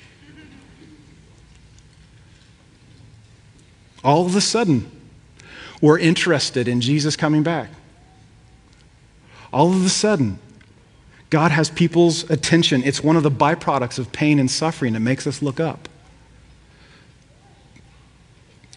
All 4.03 4.25
of 4.25 4.35
a 4.35 4.41
sudden, 4.41 4.91
were 5.83 5.99
interested 5.99 6.67
in 6.67 6.81
Jesus 6.81 7.17
coming 7.17 7.43
back. 7.43 7.69
All 9.53 9.71
of 9.71 9.85
a 9.85 9.91
sudden, 9.91 10.39
God 11.29 11.51
has 11.51 11.69
people's 11.69 12.31
attention. 12.31 12.83
It's 12.85 13.03
one 13.03 13.17
of 13.17 13.23
the 13.23 13.31
byproducts 13.31 13.99
of 13.99 14.12
pain 14.12 14.39
and 14.39 14.51
suffering 14.51 14.95
that 14.95 15.01
makes 15.01 15.27
us 15.27 15.43
look 15.43 15.61
up. 15.61 15.91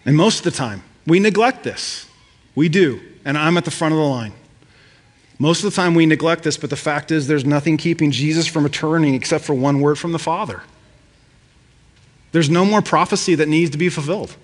And 0.04 0.16
most 0.16 0.38
of 0.38 0.44
the 0.44 0.50
time, 0.50 0.82
we 1.06 1.18
neglect 1.20 1.62
this. 1.62 2.06
We 2.54 2.68
do. 2.68 3.00
And 3.24 3.38
I'm 3.38 3.56
at 3.56 3.64
the 3.64 3.70
front 3.70 3.92
of 3.92 3.98
the 3.98 4.06
line. 4.06 4.32
Most 5.38 5.64
of 5.64 5.70
the 5.70 5.76
time, 5.76 5.94
we 5.94 6.06
neglect 6.06 6.44
this, 6.44 6.56
but 6.56 6.70
the 6.70 6.76
fact 6.76 7.10
is, 7.10 7.26
there's 7.26 7.44
nothing 7.44 7.76
keeping 7.76 8.10
Jesus 8.10 8.46
from 8.46 8.64
returning 8.64 9.14
except 9.14 9.44
for 9.44 9.54
one 9.54 9.80
word 9.80 9.98
from 9.98 10.12
the 10.12 10.18
Father. 10.18 10.62
There's 12.32 12.48
no 12.48 12.64
more 12.64 12.80
prophecy 12.82 13.34
that 13.34 13.48
needs 13.48 13.70
to 13.70 13.78
be 13.78 13.88
fulfilled. 13.88 14.34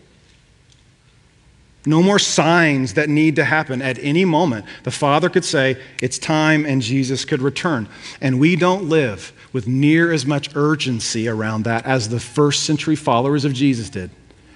No 1.85 2.03
more 2.03 2.19
signs 2.19 2.95
that 2.95 3.09
need 3.09 3.37
to 3.37 3.45
happen 3.45 3.83
at 3.83 3.99
any 3.99 4.25
moment. 4.25 4.67
The 4.85 4.93
Father 4.93 5.29
could 5.29 5.45
say, 5.45 5.81
It's 6.01 6.19
time, 6.19 6.65
and 6.65 6.81
Jesus 6.81 7.25
could 7.25 7.43
return. 7.43 7.89
And 8.21 8.39
we 8.39 8.55
don't 8.55 8.89
live 8.89 9.33
with 9.53 9.67
near 9.67 10.13
as 10.13 10.25
much 10.25 10.55
urgency 10.55 11.29
around 11.29 11.65
that 11.65 11.85
as 11.85 12.09
the 12.09 12.21
first 12.21 12.63
century 12.63 12.97
followers 12.97 13.45
of 13.45 13.53
Jesus 13.53 13.91
did. 13.91 14.11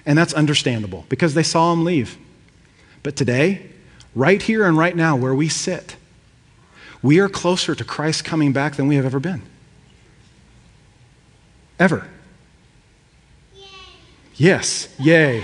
And 0.05 0.17
that's 0.17 0.33
understandable 0.33 1.05
because 1.09 1.33
they 1.33 1.43
saw 1.43 1.73
him 1.73 1.83
leave. 1.83 2.17
But 3.03 3.17
today, 3.17 3.69
right 4.15 4.41
here 4.41 4.65
and 4.65 4.77
right 4.77 4.95
now, 4.95 5.17
where 5.17 5.35
we 5.35 5.49
sit, 5.49 5.97
we 7.01 7.19
are 7.19 7.29
closer 7.29 7.75
to 7.75 7.83
Christ 7.83 8.23
coming 8.23 8.53
back 8.53 8.75
than 8.75 8.87
we 8.87 8.95
have 8.95 9.05
ever 9.05 9.19
been. 9.19 9.41
Ever. 11.77 12.07
Yes, 14.35 14.87
yay. 14.97 15.43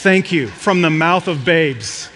Thank 0.00 0.32
you 0.32 0.46
from 0.46 0.80
the 0.80 0.88
mouth 0.88 1.28
of 1.28 1.44
babes. 1.44 2.08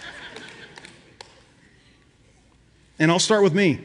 And 2.99 3.11
I'll 3.11 3.19
start 3.19 3.43
with 3.43 3.53
me. 3.53 3.79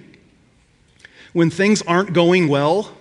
When 1.33 1.49
things 1.49 1.81
aren't 1.81 2.13
going 2.13 2.47
well, 2.47 2.95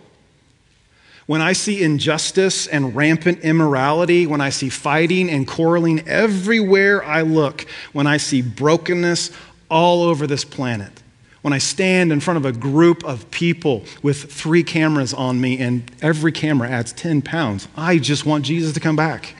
when 1.26 1.40
I 1.40 1.52
see 1.52 1.84
injustice 1.84 2.66
and 2.66 2.96
rampant 2.96 3.42
immorality, 3.42 4.26
when 4.26 4.40
I 4.40 4.50
see 4.50 4.70
fighting 4.70 5.30
and 5.30 5.46
quarreling 5.46 6.00
everywhere 6.08 7.04
I 7.04 7.22
look, 7.22 7.64
when 7.92 8.08
I 8.08 8.16
see 8.16 8.42
brokenness 8.42 9.30
all 9.70 10.02
over 10.02 10.26
this 10.26 10.44
planet, 10.44 11.00
when 11.42 11.52
I 11.52 11.58
stand 11.58 12.10
in 12.10 12.18
front 12.18 12.38
of 12.38 12.44
a 12.44 12.50
group 12.50 13.04
of 13.04 13.30
people 13.30 13.84
with 14.02 14.32
three 14.32 14.64
cameras 14.64 15.14
on 15.14 15.40
me 15.40 15.60
and 15.60 15.88
every 16.02 16.32
camera 16.32 16.68
adds 16.68 16.92
10 16.92 17.22
pounds, 17.22 17.68
I 17.76 17.98
just 17.98 18.26
want 18.26 18.44
Jesus 18.44 18.74
to 18.74 18.80
come 18.80 18.96
back 18.96 19.36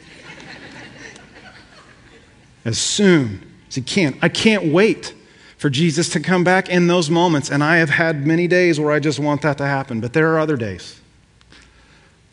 as 2.69 2.79
soon 2.79 3.41
as 3.69 3.75
he 3.75 3.83
can. 3.83 4.17
I 4.23 4.29
can't 4.29 4.73
wait 4.73 5.15
for 5.57 5.69
Jesus 5.71 6.09
to 6.11 6.21
come 6.21 6.45
back 6.45 6.69
in 6.69 6.87
those 6.87 7.11
moments. 7.11 7.51
And 7.51 7.65
I 7.65 7.79
have 7.79 7.91
had 7.91 8.27
many 8.27 8.47
days 8.47 8.79
where 8.79 8.93
I 8.93 9.01
just 9.01 9.19
want 9.19 9.43
that 9.43 9.59
to 9.59 9.67
happen, 9.67 10.01
but 10.01 10.13
there 10.13 10.33
are 10.33 10.39
other 10.39 10.57
days. 10.57 11.01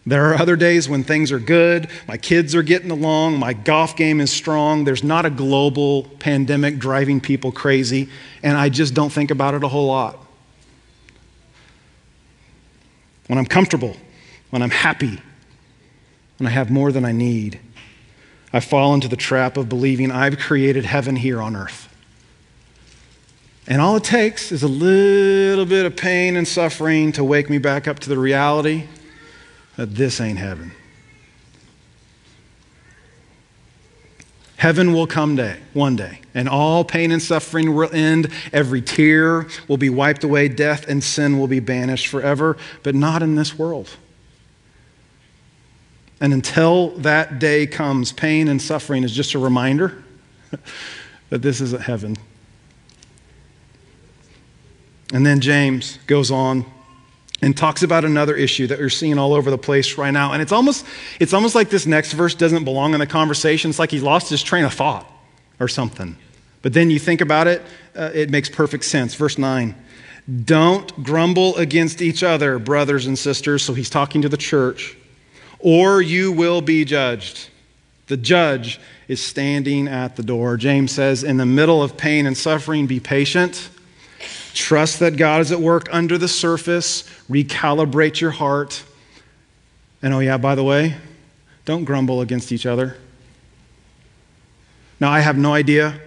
There 0.06 0.32
are 0.32 0.36
other 0.36 0.56
days 0.56 0.88
when 0.88 1.04
things 1.04 1.32
are 1.32 1.39
good, 1.39 1.89
my 2.08 2.18
kids 2.18 2.54
are 2.54 2.62
getting 2.62 2.92
along, 2.92 3.39
my 3.39 3.54
golf 3.54 3.96
game 3.96 4.22
is 4.22 4.30
strong, 4.30 4.84
there's 4.84 5.04
not 5.04 5.25
a 5.25 5.32
global 5.32 6.04
pandemic 6.20 6.77
driving 6.77 7.20
people 7.20 7.51
crazy, 7.51 8.08
and 8.44 8.56
I 8.56 8.70
just 8.70 8.94
don't 8.94 9.12
think 9.12 9.32
about 9.32 9.56
it 9.56 9.63
a 9.63 9.68
whole 9.68 9.88
lot. 9.88 10.20
When 13.25 13.39
I'm 13.39 13.48
comfortable, 13.48 13.98
when 14.51 14.62
I'm 14.62 14.70
happy, 14.70 15.20
when 16.38 16.46
I 16.46 16.51
have 16.51 16.70
more 16.70 16.92
than 16.92 17.04
I 17.04 17.12
need, 17.12 17.60
I 18.55 18.62
fall 18.62 18.93
into 18.93 19.09
the 19.09 19.17
trap 19.17 19.57
of 19.57 19.67
believing 19.67 20.12
I've 20.12 20.39
created 20.39 20.85
heaven 20.85 21.17
here 21.17 21.41
on 21.41 21.57
earth. 21.57 21.89
And 23.67 23.81
all 23.81 23.97
it 23.97 24.05
takes 24.05 24.50
is 24.50 24.63
a 24.63 24.67
little 24.69 25.65
bit 25.65 25.85
of 25.85 25.97
pain 25.97 26.38
and 26.38 26.47
suffering 26.47 27.12
to 27.12 27.24
wake 27.25 27.50
me 27.50 27.57
back 27.57 27.85
up 27.85 28.00
to 28.00 28.09
the 28.09 28.17
reality 28.17 28.85
that 29.75 29.95
this 29.95 30.21
ain't 30.21 30.39
heaven. 30.39 30.71
Heaven 34.55 34.93
will 34.93 35.05
come 35.05 35.35
day, 35.35 35.59
one 35.74 35.97
day, 35.97 36.21
and 36.33 36.47
all 36.47 36.85
pain 36.85 37.12
and 37.12 37.21
suffering 37.21 37.75
will 37.75 37.93
end. 37.93 38.31
Every 38.53 38.81
tear 38.81 39.47
will 39.67 39.75
be 39.75 39.89
wiped 39.89 40.24
away. 40.24 40.47
Death 40.47 40.88
and 40.88 41.03
sin 41.03 41.38
will 41.38 41.47
be 41.47 41.59
banished 41.59 42.07
forever, 42.07 42.55
but 42.83 42.95
not 42.95 43.21
in 43.21 43.35
this 43.35 43.59
world. 43.59 43.89
And 46.22 46.34
until 46.34 46.91
that 46.98 47.39
day 47.39 47.67
comes, 47.67 48.12
pain 48.12 48.48
and 48.48 48.62
suffering 48.62 49.03
is 49.03 49.12
just 49.13 49.34
a 49.34 49.39
reminder 49.39 50.03
that 51.29 51.41
this 51.41 51.62
isn't 51.62 51.81
heaven. 51.81 52.15
And 55.13 55.25
then 55.25 55.39
James 55.39 56.00
goes 56.07 56.31
on 56.31 56.65
and 57.41 57.55
talks 57.55 57.84
about 57.84 58.05
another 58.05 58.36
issue 58.36 58.67
that 58.67 58.79
we're 58.79 58.89
seeing 58.89 59.19
all 59.19 59.34
over 59.34 59.51
the 59.51 59.57
place 59.57 59.98
right 59.98 60.12
now. 60.12 60.34
And 60.34 60.41
it's 60.41 60.51
almost, 60.51 60.86
it's 61.19 61.34
almost 61.34 61.53
like 61.53 61.69
this 61.69 61.86
next 61.86 62.13
verse 62.13 62.34
doesn't 62.34 62.63
belong 62.63 62.93
in 62.93 63.00
the 63.00 63.07
conversation. 63.07 63.69
It's 63.69 63.79
like 63.79 63.91
he 63.91 64.00
lost 64.00 64.29
his 64.29 64.41
train 64.41 64.65
of 64.65 64.74
thought 64.74 65.10
or 65.60 65.67
something. 65.67 66.17
But 66.62 66.74
then 66.74 66.89
you 66.89 66.98
think 66.98 67.22
about 67.22 67.48
it, 67.48 67.62
uh, 67.95 68.12
it 68.13 68.29
makes 68.29 68.50
perfect 68.50 68.86
sense. 68.86 69.13
Verse 69.13 69.38
9 69.38 69.75
Don't 70.43 71.03
grumble 71.03 71.55
against 71.57 72.01
each 72.01 72.24
other, 72.24 72.57
brothers 72.57 73.05
and 73.05 73.19
sisters. 73.19 73.62
So 73.62 73.74
he's 73.74 73.89
talking 73.89 74.24
to 74.24 74.29
the 74.29 74.38
church, 74.38 74.98
or 75.59 76.01
you 76.01 76.31
will 76.31 76.62
be 76.62 76.85
judged. 76.85 77.50
The 78.07 78.17
judge 78.17 78.79
is 79.07 79.24
standing 79.24 79.88
at 79.88 80.15
the 80.15 80.24
door. 80.24 80.57
James 80.57 80.91
says, 80.91 81.24
In 81.24 81.38
the 81.38 81.45
middle 81.45 81.81
of 81.81 81.97
pain 81.97 82.25
and 82.25 82.38
suffering, 82.38 82.88
be 82.88 83.00
patient 83.00 83.69
Trust 84.55 85.00
that 85.00 85.17
God 85.17 85.41
is 85.41 85.51
at 85.51 85.59
work 85.59 85.89
under 85.91 86.17
the 86.17 86.29
surface. 86.29 87.03
Recalibrate 87.29 88.21
your 88.21 88.31
heart. 88.31 88.83
And 90.01 90.13
oh, 90.13 90.19
yeah, 90.19 90.38
by 90.38 90.55
the 90.55 90.63
way, 90.63 90.95
don't 91.65 91.83
grumble 91.83 92.21
against 92.21 92.53
each 92.53 92.65
other. 92.65 92.95
Now, 94.97 95.12
I 95.12 95.19
have 95.19 95.38
no 95.38 95.53
idea. 95.53 96.00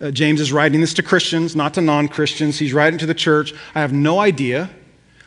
Uh, 0.00 0.10
James 0.10 0.40
is 0.40 0.50
writing 0.50 0.80
this 0.80 0.94
to 0.94 1.02
Christians, 1.02 1.54
not 1.54 1.74
to 1.74 1.82
non 1.82 2.08
Christians. 2.08 2.58
He's 2.58 2.72
writing 2.72 2.98
to 3.00 3.06
the 3.06 3.14
church. 3.14 3.52
I 3.74 3.82
have 3.82 3.92
no 3.92 4.18
idea 4.18 4.70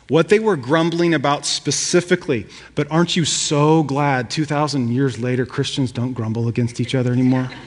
what 0.10 0.30
they 0.30 0.40
were 0.40 0.56
grumbling 0.56 1.14
about 1.14 1.46
specifically. 1.46 2.46
But 2.76 2.90
aren't 2.92 3.16
you 3.16 3.26
so 3.26 3.84
glad 3.84 4.30
2,000 4.30 4.90
years 4.90 5.20
later 5.20 5.46
Christians 5.46 5.92
don't 5.92 6.14
grumble 6.14 6.48
against 6.48 6.80
each 6.80 6.96
other 6.96 7.12
anymore? 7.12 7.50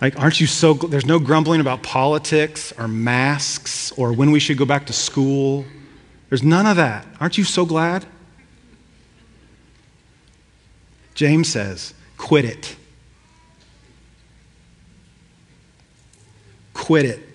Like, 0.00 0.16
aren't 0.20 0.40
you 0.40 0.46
so, 0.46 0.74
there's 0.74 1.06
no 1.06 1.18
grumbling 1.18 1.60
about 1.60 1.82
politics 1.82 2.72
or 2.78 2.86
masks 2.86 3.90
or 3.92 4.12
when 4.12 4.30
we 4.30 4.38
should 4.38 4.56
go 4.56 4.64
back 4.64 4.86
to 4.86 4.92
school. 4.92 5.64
There's 6.28 6.44
none 6.44 6.66
of 6.66 6.76
that. 6.76 7.04
Aren't 7.20 7.36
you 7.36 7.44
so 7.44 7.66
glad? 7.66 8.06
James 11.14 11.48
says, 11.48 11.94
quit 12.16 12.44
it. 12.44 12.76
Quit 16.74 17.04
it. 17.06 17.27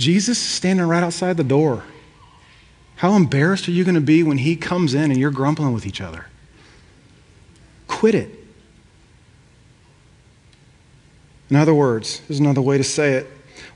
Jesus 0.00 0.38
is 0.38 0.48
standing 0.48 0.86
right 0.86 1.02
outside 1.02 1.36
the 1.36 1.44
door. 1.44 1.84
How 2.96 3.12
embarrassed 3.16 3.68
are 3.68 3.70
you 3.70 3.84
going 3.84 3.96
to 3.96 4.00
be 4.00 4.22
when 4.22 4.38
he 4.38 4.56
comes 4.56 4.94
in 4.94 5.10
and 5.10 5.20
you're 5.20 5.30
grumbling 5.30 5.74
with 5.74 5.86
each 5.86 6.00
other? 6.00 6.24
Quit 7.86 8.14
it. 8.14 8.30
In 11.50 11.56
other 11.56 11.74
words, 11.74 12.22
there's 12.26 12.40
another 12.40 12.62
way 12.62 12.78
to 12.78 12.84
say 12.84 13.12
it. 13.12 13.26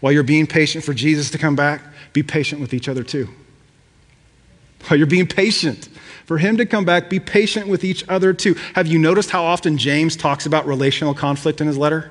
While 0.00 0.14
you're 0.14 0.22
being 0.22 0.46
patient 0.46 0.82
for 0.82 0.94
Jesus 0.94 1.30
to 1.30 1.38
come 1.38 1.56
back, 1.56 1.82
be 2.14 2.22
patient 2.22 2.60
with 2.60 2.72
each 2.72 2.88
other 2.88 3.02
too. 3.02 3.28
While 4.86 4.96
you're 4.96 5.06
being 5.06 5.26
patient 5.26 5.88
for 6.24 6.38
him 6.38 6.56
to 6.56 6.64
come 6.64 6.86
back, 6.86 7.10
be 7.10 7.20
patient 7.20 7.68
with 7.68 7.84
each 7.84 8.08
other 8.08 8.32
too. 8.32 8.54
Have 8.74 8.86
you 8.86 8.98
noticed 8.98 9.28
how 9.28 9.44
often 9.44 9.76
James 9.76 10.16
talks 10.16 10.46
about 10.46 10.66
relational 10.66 11.12
conflict 11.12 11.60
in 11.60 11.66
his 11.66 11.76
letter? 11.76 12.10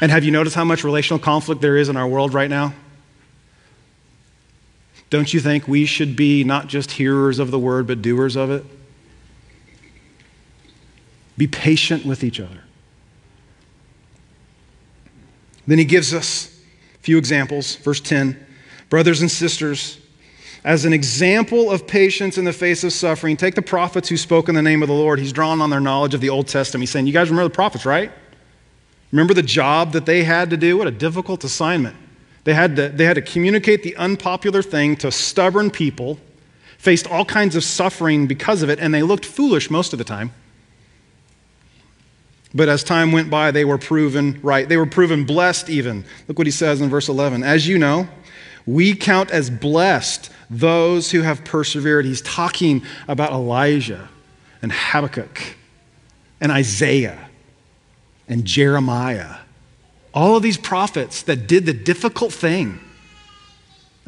And 0.00 0.12
have 0.12 0.24
you 0.24 0.30
noticed 0.30 0.54
how 0.54 0.64
much 0.64 0.84
relational 0.84 1.18
conflict 1.18 1.60
there 1.60 1.76
is 1.76 1.88
in 1.88 1.96
our 1.96 2.06
world 2.06 2.34
right 2.34 2.50
now? 2.50 2.74
Don't 5.10 5.32
you 5.32 5.40
think 5.40 5.66
we 5.66 5.86
should 5.86 6.16
be 6.16 6.44
not 6.44 6.66
just 6.66 6.92
hearers 6.92 7.38
of 7.38 7.50
the 7.50 7.58
word, 7.58 7.86
but 7.86 8.02
doers 8.02 8.36
of 8.36 8.50
it? 8.50 8.64
Be 11.36 11.46
patient 11.46 12.04
with 12.04 12.22
each 12.22 12.40
other. 12.40 12.64
Then 15.66 15.78
he 15.78 15.84
gives 15.84 16.12
us 16.12 16.60
a 16.94 16.98
few 16.98 17.18
examples. 17.18 17.76
Verse 17.76 18.00
10 18.00 18.46
Brothers 18.90 19.20
and 19.20 19.30
sisters, 19.30 19.98
as 20.64 20.84
an 20.84 20.92
example 20.92 21.70
of 21.70 21.86
patience 21.86 22.38
in 22.38 22.44
the 22.44 22.52
face 22.52 22.84
of 22.84 22.92
suffering, 22.92 23.36
take 23.36 23.54
the 23.54 23.62
prophets 23.62 24.08
who 24.08 24.16
spoke 24.16 24.48
in 24.48 24.54
the 24.54 24.62
name 24.62 24.82
of 24.82 24.88
the 24.88 24.94
Lord. 24.94 25.18
He's 25.18 25.32
drawing 25.32 25.60
on 25.60 25.70
their 25.70 25.80
knowledge 25.80 26.14
of 26.14 26.20
the 26.20 26.30
Old 26.30 26.48
Testament. 26.48 26.82
He's 26.82 26.90
saying, 26.90 27.06
You 27.06 27.12
guys 27.12 27.30
remember 27.30 27.48
the 27.48 27.54
prophets, 27.54 27.86
right? 27.86 28.10
Remember 29.10 29.34
the 29.34 29.42
job 29.42 29.92
that 29.92 30.06
they 30.06 30.24
had 30.24 30.50
to 30.50 30.56
do? 30.56 30.76
What 30.76 30.86
a 30.86 30.92
difficult 30.92 31.44
assignment. 31.44 31.96
They 32.44 32.54
had 32.54 32.76
to, 32.76 32.88
they 32.88 33.04
had 33.04 33.14
to 33.14 33.22
communicate 33.22 33.82
the 33.82 33.96
unpopular 33.96 34.62
thing 34.62 34.96
to 34.96 35.10
stubborn 35.10 35.70
people, 35.70 36.18
faced 36.78 37.06
all 37.06 37.24
kinds 37.24 37.56
of 37.56 37.64
suffering 37.64 38.26
because 38.26 38.62
of 38.62 38.70
it, 38.70 38.78
and 38.78 38.92
they 38.94 39.02
looked 39.02 39.24
foolish 39.24 39.70
most 39.70 39.92
of 39.92 39.98
the 39.98 40.04
time. 40.04 40.32
But 42.54 42.68
as 42.68 42.82
time 42.82 43.12
went 43.12 43.28
by, 43.28 43.50
they 43.50 43.64
were 43.64 43.76
proven 43.76 44.40
right. 44.42 44.68
They 44.68 44.78
were 44.78 44.86
proven 44.86 45.24
blessed, 45.24 45.68
even. 45.68 46.04
Look 46.26 46.38
what 46.38 46.46
he 46.46 46.50
says 46.50 46.80
in 46.80 46.88
verse 46.88 47.08
11. 47.08 47.42
As 47.42 47.68
you 47.68 47.78
know, 47.78 48.08
we 48.66 48.94
count 48.94 49.30
as 49.30 49.50
blessed 49.50 50.30
those 50.48 51.10
who 51.10 51.22
have 51.22 51.44
persevered. 51.44 52.06
He's 52.06 52.22
talking 52.22 52.82
about 53.06 53.32
Elijah 53.32 54.08
and 54.62 54.72
Habakkuk 54.72 55.56
and 56.40 56.50
Isaiah 56.50 57.27
and 58.28 58.44
Jeremiah. 58.44 59.36
All 60.14 60.36
of 60.36 60.42
these 60.42 60.58
prophets 60.58 61.22
that 61.22 61.46
did 61.46 61.66
the 61.66 61.72
difficult 61.72 62.32
thing 62.32 62.80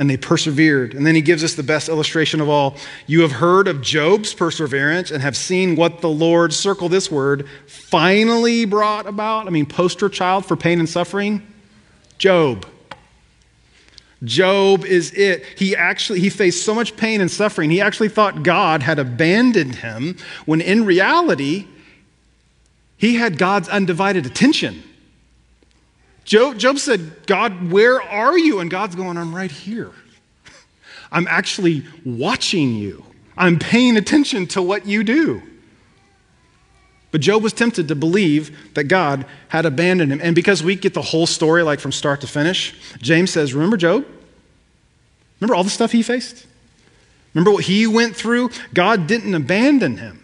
and 0.00 0.08
they 0.08 0.16
persevered. 0.16 0.94
And 0.94 1.06
then 1.06 1.14
he 1.14 1.20
gives 1.20 1.44
us 1.44 1.54
the 1.54 1.62
best 1.62 1.90
illustration 1.90 2.40
of 2.40 2.48
all. 2.48 2.74
You 3.06 3.20
have 3.20 3.32
heard 3.32 3.68
of 3.68 3.82
Job's 3.82 4.32
perseverance 4.32 5.10
and 5.10 5.22
have 5.22 5.36
seen 5.36 5.76
what 5.76 6.00
the 6.00 6.08
Lord, 6.08 6.54
circle 6.54 6.88
this 6.88 7.10
word, 7.10 7.46
finally 7.66 8.64
brought 8.64 9.06
about. 9.06 9.46
I 9.46 9.50
mean, 9.50 9.66
poster 9.66 10.08
child 10.08 10.46
for 10.46 10.56
pain 10.56 10.78
and 10.78 10.88
suffering? 10.88 11.46
Job. 12.16 12.66
Job 14.24 14.86
is 14.86 15.12
it. 15.12 15.44
He 15.56 15.76
actually 15.76 16.20
he 16.20 16.30
faced 16.30 16.64
so 16.64 16.74
much 16.74 16.96
pain 16.96 17.20
and 17.20 17.30
suffering. 17.30 17.68
He 17.68 17.82
actually 17.82 18.08
thought 18.08 18.42
God 18.42 18.82
had 18.82 18.98
abandoned 18.98 19.76
him 19.76 20.16
when 20.46 20.62
in 20.62 20.86
reality 20.86 21.66
he 23.00 23.14
had 23.14 23.38
God's 23.38 23.66
undivided 23.70 24.26
attention. 24.26 24.82
Job, 26.24 26.58
Job 26.58 26.78
said, 26.78 27.26
God, 27.26 27.72
where 27.72 28.00
are 28.00 28.36
you? 28.36 28.60
And 28.60 28.70
God's 28.70 28.94
going, 28.94 29.16
I'm 29.16 29.34
right 29.34 29.50
here. 29.50 29.90
I'm 31.12 31.26
actually 31.26 31.86
watching 32.04 32.74
you. 32.74 33.02
I'm 33.38 33.58
paying 33.58 33.96
attention 33.96 34.46
to 34.48 34.60
what 34.60 34.84
you 34.84 35.02
do. 35.02 35.42
But 37.10 37.22
Job 37.22 37.42
was 37.42 37.54
tempted 37.54 37.88
to 37.88 37.94
believe 37.94 38.74
that 38.74 38.84
God 38.84 39.24
had 39.48 39.64
abandoned 39.64 40.12
him. 40.12 40.20
And 40.22 40.34
because 40.34 40.62
we 40.62 40.76
get 40.76 40.92
the 40.92 41.00
whole 41.00 41.26
story, 41.26 41.62
like 41.62 41.80
from 41.80 41.92
start 41.92 42.20
to 42.20 42.26
finish, 42.26 42.74
James 42.98 43.30
says, 43.30 43.54
Remember 43.54 43.78
Job? 43.78 44.04
Remember 45.40 45.54
all 45.54 45.64
the 45.64 45.70
stuff 45.70 45.90
he 45.90 46.02
faced? 46.02 46.46
Remember 47.32 47.50
what 47.50 47.64
he 47.64 47.86
went 47.86 48.14
through? 48.14 48.50
God 48.74 49.06
didn't 49.06 49.34
abandon 49.34 49.96
him. 49.96 50.19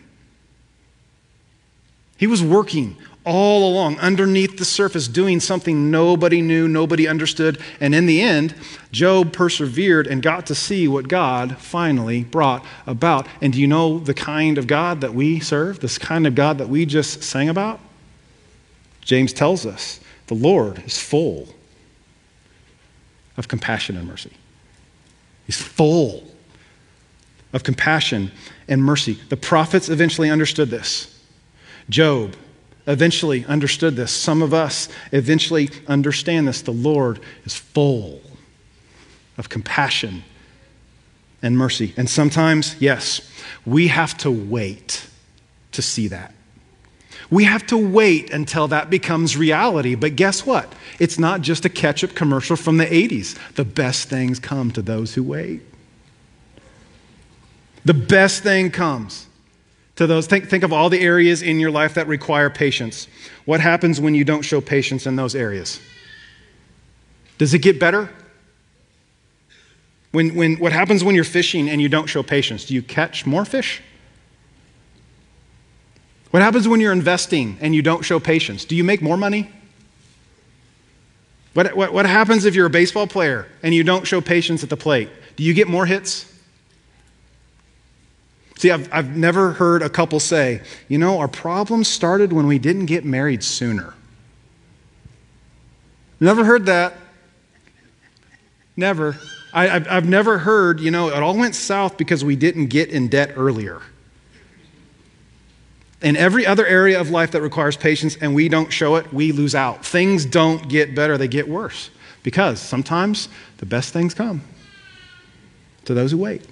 He 2.17 2.27
was 2.27 2.43
working 2.43 2.97
all 3.27 3.69
along, 3.69 3.99
underneath 3.99 4.57
the 4.57 4.65
surface, 4.65 5.09
doing 5.09 5.41
something 5.41 5.91
nobody 5.91 6.41
knew, 6.41 6.69
nobody 6.69 7.09
understood. 7.09 7.59
And 7.81 7.93
in 7.93 8.07
the 8.07 8.23
end, 8.23 8.55
Job 8.93 9.33
persevered 9.33 10.07
and 10.07 10.23
got 10.23 10.47
to 10.47 10.55
see 10.55 10.87
what 10.87 11.09
God 11.09 11.59
finally 11.59 12.23
brought 12.23 12.65
about. 12.87 13.27
And 13.43 13.53
do 13.53 13.61
you 13.61 13.67
know 13.67 13.99
the 13.99 14.15
kind 14.15 14.59
of 14.59 14.69
God 14.69 15.01
that 15.01 15.13
we 15.13 15.41
serve? 15.41 15.81
This 15.81 15.99
kind 15.99 16.25
of 16.25 16.37
God 16.37 16.59
that 16.59 16.69
we 16.69 16.87
just 16.87 17.25
sang 17.25 17.49
about? 17.49 17.81
James 19.01 19.33
tells 19.33 19.67
us 19.67 19.99
the 20.29 20.35
Lord 20.35 20.85
is 20.87 20.99
full 21.01 21.49
of 23.37 23.49
compassion 23.49 23.97
and 23.97 24.07
mercy. 24.07 24.33
He's 25.47 25.61
full 25.61 26.25
of 27.53 27.65
compassion 27.65 28.31
and 28.69 28.83
mercy. 28.83 29.19
The 29.31 29.37
prophets 29.37 29.89
eventually 29.89 30.31
understood 30.31 30.71
this. 30.71 31.16
Job 31.89 32.37
eventually 32.87 33.45
understood 33.47 33.97
this. 33.97 34.13
Some 34.13 34.43
of 34.43 34.55
us 34.55 34.89
eventually 35.13 35.71
understand 35.87 36.49
this. 36.49 36.63
The 36.63 36.73
Lord 36.73 37.21
is 37.45 37.55
full 37.55 38.21
of 39.39 39.49
compassion 39.49 40.25
and 41.43 41.57
mercy. 41.57 41.95
And 41.97 42.09
sometimes, 42.09 42.77
yes, 42.81 43.21
we 43.65 43.89
have 43.89 44.17
to 44.19 44.31
wait 44.31 45.07
to 45.73 45.83
see 45.83 46.09
that. 46.09 46.33
We 47.29 47.45
have 47.45 47.67
to 47.67 47.77
wait 47.77 48.33
until 48.33 48.69
that 48.69 48.89
becomes 48.89 49.37
reality. 49.37 49.97
But 49.97 50.17
guess 50.17 50.47
what? 50.47 50.73
It's 51.01 51.19
not 51.19 51.41
just 51.41 51.65
a 51.65 51.69
ketchup 51.69 52.15
commercial 52.15 52.57
from 52.57 52.77
the 52.77 52.87
80s. 52.87 53.37
The 53.55 53.65
best 53.65 54.09
things 54.09 54.39
come 54.39 54.71
to 54.73 54.83
those 54.83 55.15
who 55.15 55.25
wait. 55.25 55.63
The 57.85 57.95
best 57.95 58.43
thing 58.43 58.71
comes 58.71 59.26
to 59.97 60.07
those. 60.07 60.27
Think, 60.27 60.49
think 60.49 60.63
of 60.63 60.73
all 60.73 60.89
the 60.89 61.01
areas 61.01 61.43
in 61.43 61.59
your 61.59 61.71
life 61.71 61.95
that 61.95 62.07
require 62.07 62.49
patience. 62.49 63.09
What 63.45 63.61
happens 63.61 64.01
when 64.01 64.15
you 64.15 64.25
don't 64.25 64.43
show 64.43 64.61
patience 64.61 65.07
in 65.07 65.17
those 65.17 65.35
areas? 65.35 65.81
Does 67.39 67.53
it 67.53 67.59
get 67.61 67.81
better? 67.81 68.11
When, 70.13 70.35
when, 70.35 70.57
what 70.57 70.73
happens 70.73 71.05
when 71.05 71.15
you're 71.15 71.25
fishing 71.25 71.69
and 71.69 71.81
you 71.81 71.89
don't 71.89 72.07
show 72.07 72.23
patience? 72.23 72.65
Do 72.65 72.75
you 72.75 72.83
catch 72.83 73.27
more 73.27 73.45
fish? 73.45 73.83
What 76.31 76.43
happens 76.43 76.69
when 76.69 76.81
you're 76.81 76.93
investing 76.93 77.59
and 77.61 77.75
you 77.75 77.83
don't 77.83 78.05
show 78.05 78.21
patience? 78.21 78.65
Do 78.65 78.77
you 78.77 78.85
make 78.85 79.03
more 79.03 79.17
money? 79.17 79.51
What, 81.55 81.75
what, 81.75 81.93
what 81.93 82.05
happens 82.05 82.45
if 82.45 82.55
you're 82.55 82.67
a 82.67 82.71
baseball 82.71 83.07
player 83.07 83.47
and 83.63 83.75
you 83.75 83.83
don't 83.83 84.07
show 84.07 84.21
patience 84.21 84.63
at 84.63 84.69
the 84.69 84.77
plate? 84.77 85.09
Do 85.37 85.45
you 85.45 85.55
get 85.55 85.69
more 85.69 85.87
hits? 85.87 86.31
See, 88.67 88.73
I've, 88.73 88.93
I've 88.93 89.17
never 89.17 89.53
heard 89.53 89.83
a 89.83 89.89
couple 89.89 90.19
say, 90.19 90.61
you 90.89 90.99
know, 90.99 91.21
our 91.21 91.29
problem 91.29 91.85
started 91.85 92.33
when 92.33 92.49
we 92.49 92.59
didn't 92.59 92.87
get 92.87 93.05
married 93.05 93.45
sooner. 93.45 93.95
Never 96.19 96.45
heard 96.45 96.67
that. 96.67 96.95
Never. 98.77 99.19
I, 99.53 99.69
have 99.69 99.87
I've 99.87 100.09
never 100.09 100.39
heard, 100.39 100.81
you 100.81 100.91
know, 100.91 101.11
it 101.11 101.23
all 101.23 101.37
went 101.39 101.55
south 101.55 101.97
because 101.97 102.25
we 102.25 102.35
didn't 102.35 102.67
get 102.67 102.89
in 102.89 103.07
debt 103.07 103.35
earlier. 103.37 103.83
In 106.03 106.17
every 106.17 106.45
other 106.45 106.67
area 106.67 107.01
of 107.01 107.09
life 107.09 107.31
that 107.31 107.43
requires 107.43 107.77
patience 107.77 108.17
and 108.21 108.35
we 108.35 108.49
don't 108.49 108.73
show 108.73 108.97
it, 108.97 109.13
we 109.13 109.31
lose 109.31 109.55
out. 109.55 109.87
Things 109.87 110.27
don't 110.27 110.69
get 110.69 110.93
better, 110.93 111.17
they 111.17 111.29
get 111.29 111.47
worse. 111.49 111.91
Because 112.25 112.61
sometimes 112.61 113.29
the 113.59 113.67
best 113.67 113.93
things 113.93 114.13
come 114.13 114.43
to 115.85 115.95
those 115.95 116.11
who 116.11 116.19
wait. 116.19 116.45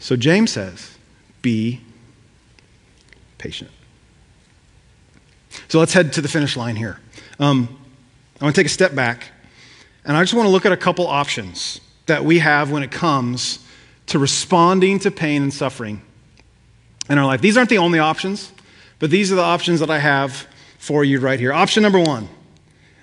So 0.00 0.16
James 0.16 0.50
says, 0.50 0.93
be 1.44 1.78
patient. 3.36 3.70
So 5.68 5.78
let's 5.78 5.92
head 5.92 6.14
to 6.14 6.22
the 6.22 6.28
finish 6.28 6.56
line 6.56 6.74
here. 6.74 6.98
Um, 7.38 7.68
I 8.40 8.44
want 8.44 8.56
to 8.56 8.60
take 8.60 8.66
a 8.66 8.70
step 8.70 8.94
back, 8.94 9.26
and 10.04 10.16
I 10.16 10.22
just 10.22 10.34
want 10.34 10.46
to 10.46 10.50
look 10.50 10.66
at 10.66 10.72
a 10.72 10.76
couple 10.76 11.06
options 11.06 11.80
that 12.06 12.24
we 12.24 12.38
have 12.40 12.72
when 12.72 12.82
it 12.82 12.90
comes 12.90 13.60
to 14.06 14.18
responding 14.18 14.98
to 15.00 15.10
pain 15.10 15.42
and 15.42 15.52
suffering 15.52 16.00
in 17.08 17.18
our 17.18 17.26
life. 17.26 17.42
These 17.42 17.56
aren't 17.56 17.70
the 17.70 17.78
only 17.78 17.98
options, 17.98 18.50
but 18.98 19.10
these 19.10 19.30
are 19.30 19.36
the 19.36 19.42
options 19.42 19.80
that 19.80 19.90
I 19.90 19.98
have 19.98 20.46
for 20.78 21.04
you 21.04 21.20
right 21.20 21.38
here. 21.38 21.52
Option 21.52 21.82
number 21.82 22.00
one. 22.00 22.28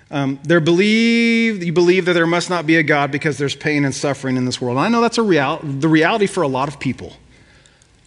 Um, 0.10 0.36
believe 0.36 1.64
you 1.64 1.72
believe 1.72 2.06
that 2.06 2.14
there 2.14 2.28
must 2.28 2.50
not 2.50 2.66
be 2.66 2.76
a 2.76 2.84
God 2.84 3.12
because 3.12 3.38
there's 3.38 3.56
pain 3.56 3.86
and 3.86 3.96
suffering 3.96 4.36
in 4.36 4.46
this 4.46 4.60
world. 4.60 4.78
And 4.78 4.86
I 4.86 4.90
know 4.90 5.00
that's 5.00 5.18
a 5.18 5.24
real, 5.24 5.60
the 5.64 5.88
reality 5.88 6.28
for 6.28 6.42
a 6.42 6.48
lot 6.48 6.68
of 6.68 6.80
people. 6.80 7.14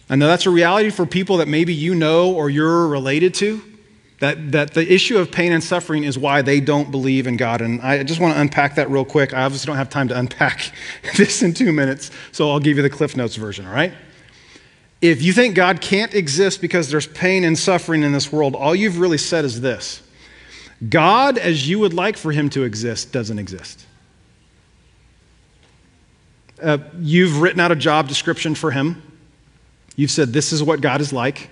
I 0.09 0.15
know 0.15 0.27
that's 0.27 0.45
a 0.45 0.51
reality 0.51 0.91
for 0.91 1.05
people 1.05 1.37
that 1.37 1.47
maybe 1.47 1.73
you 1.73 1.95
know 1.95 2.33
or 2.33 2.49
you're 2.49 2.87
related 2.87 3.33
to. 3.35 3.61
That, 4.19 4.53
that 4.53 4.73
the 4.73 4.93
issue 4.93 5.17
of 5.17 5.31
pain 5.31 5.51
and 5.51 5.63
suffering 5.63 6.05
is 6.05 6.17
why 6.17 6.41
they 6.41 6.61
don't 6.61 6.89
believe 6.89 7.27
in 7.27 7.35
God. 7.35 7.61
And 7.61 7.81
I 7.81 8.01
just 8.03 8.21
want 8.21 8.33
to 8.33 8.39
unpack 8.39 8.75
that 8.75 8.89
real 8.89 9.03
quick. 9.03 9.33
I 9.33 9.43
obviously 9.43 9.67
don't 9.67 9.75
have 9.75 9.89
time 9.89 10.07
to 10.07 10.17
unpack 10.17 10.71
this 11.17 11.43
in 11.43 11.53
two 11.53 11.73
minutes, 11.73 12.11
so 12.31 12.49
I'll 12.49 12.59
give 12.59 12.77
you 12.77 12.83
the 12.83 12.89
Cliff 12.89 13.17
Notes 13.17 13.35
version, 13.35 13.65
all 13.65 13.73
right? 13.73 13.93
If 15.01 15.21
you 15.21 15.33
think 15.33 15.55
God 15.55 15.81
can't 15.81 16.13
exist 16.13 16.61
because 16.61 16.89
there's 16.89 17.07
pain 17.07 17.43
and 17.43 17.57
suffering 17.57 18.03
in 18.03 18.13
this 18.13 18.31
world, 18.31 18.55
all 18.55 18.73
you've 18.73 18.99
really 18.99 19.17
said 19.17 19.43
is 19.43 19.59
this 19.61 20.01
God, 20.89 21.37
as 21.37 21.67
you 21.67 21.79
would 21.79 21.93
like 21.93 22.15
for 22.17 22.31
him 22.31 22.49
to 22.51 22.63
exist, 22.63 23.11
doesn't 23.11 23.39
exist. 23.39 23.85
Uh, 26.61 26.77
you've 26.99 27.41
written 27.41 27.59
out 27.59 27.71
a 27.71 27.75
job 27.75 28.07
description 28.07 28.55
for 28.55 28.71
him. 28.71 29.01
You've 29.95 30.11
said, 30.11 30.33
This 30.33 30.51
is 30.51 30.61
what 30.61 30.81
God 30.81 31.01
is 31.01 31.13
like. 31.13 31.49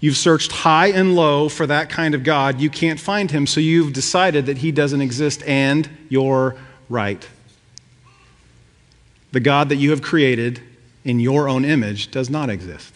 You've 0.00 0.16
searched 0.16 0.52
high 0.52 0.88
and 0.88 1.16
low 1.16 1.48
for 1.48 1.66
that 1.66 1.88
kind 1.88 2.14
of 2.14 2.22
God. 2.22 2.60
You 2.60 2.68
can't 2.68 3.00
find 3.00 3.30
him, 3.30 3.46
so 3.46 3.60
you've 3.60 3.92
decided 3.92 4.46
that 4.46 4.58
he 4.58 4.70
doesn't 4.70 5.00
exist, 5.00 5.42
and 5.46 5.88
you're 6.08 6.56
right. 6.88 7.26
The 9.32 9.40
God 9.40 9.70
that 9.70 9.76
you 9.76 9.90
have 9.90 10.02
created 10.02 10.60
in 11.04 11.18
your 11.18 11.48
own 11.48 11.64
image 11.64 12.10
does 12.10 12.28
not 12.28 12.50
exist. 12.50 12.95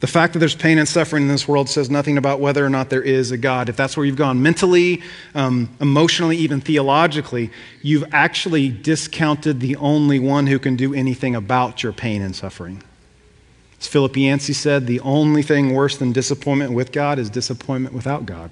The 0.00 0.06
fact 0.06 0.32
that 0.32 0.38
there's 0.38 0.54
pain 0.54 0.78
and 0.78 0.88
suffering 0.88 1.24
in 1.24 1.28
this 1.28 1.46
world 1.46 1.68
says 1.68 1.90
nothing 1.90 2.16
about 2.16 2.40
whether 2.40 2.64
or 2.64 2.70
not 2.70 2.88
there 2.88 3.02
is 3.02 3.32
a 3.32 3.36
God. 3.36 3.68
If 3.68 3.76
that's 3.76 3.98
where 3.98 4.06
you've 4.06 4.16
gone 4.16 4.42
mentally, 4.42 5.02
um, 5.34 5.68
emotionally, 5.78 6.38
even 6.38 6.62
theologically, 6.62 7.50
you've 7.82 8.06
actually 8.12 8.70
discounted 8.70 9.60
the 9.60 9.76
only 9.76 10.18
one 10.18 10.46
who 10.46 10.58
can 10.58 10.74
do 10.74 10.94
anything 10.94 11.36
about 11.36 11.82
your 11.82 11.92
pain 11.92 12.22
and 12.22 12.34
suffering. 12.34 12.82
As 13.78 13.86
Philip 13.86 14.16
Yancey 14.16 14.54
said, 14.54 14.86
the 14.86 15.00
only 15.00 15.42
thing 15.42 15.74
worse 15.74 15.98
than 15.98 16.12
disappointment 16.12 16.72
with 16.72 16.92
God 16.92 17.18
is 17.18 17.28
disappointment 17.28 17.94
without 17.94 18.24
God. 18.24 18.50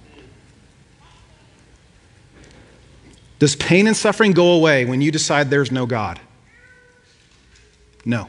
Does 3.39 3.57
pain 3.57 3.87
and 3.87 3.97
suffering 3.97 4.33
go 4.33 4.53
away 4.53 4.85
when 4.85 5.01
you 5.01 5.11
decide 5.11 5.49
there's 5.49 5.73
no 5.73 5.87
God? 5.87 6.21
No. 8.05 8.29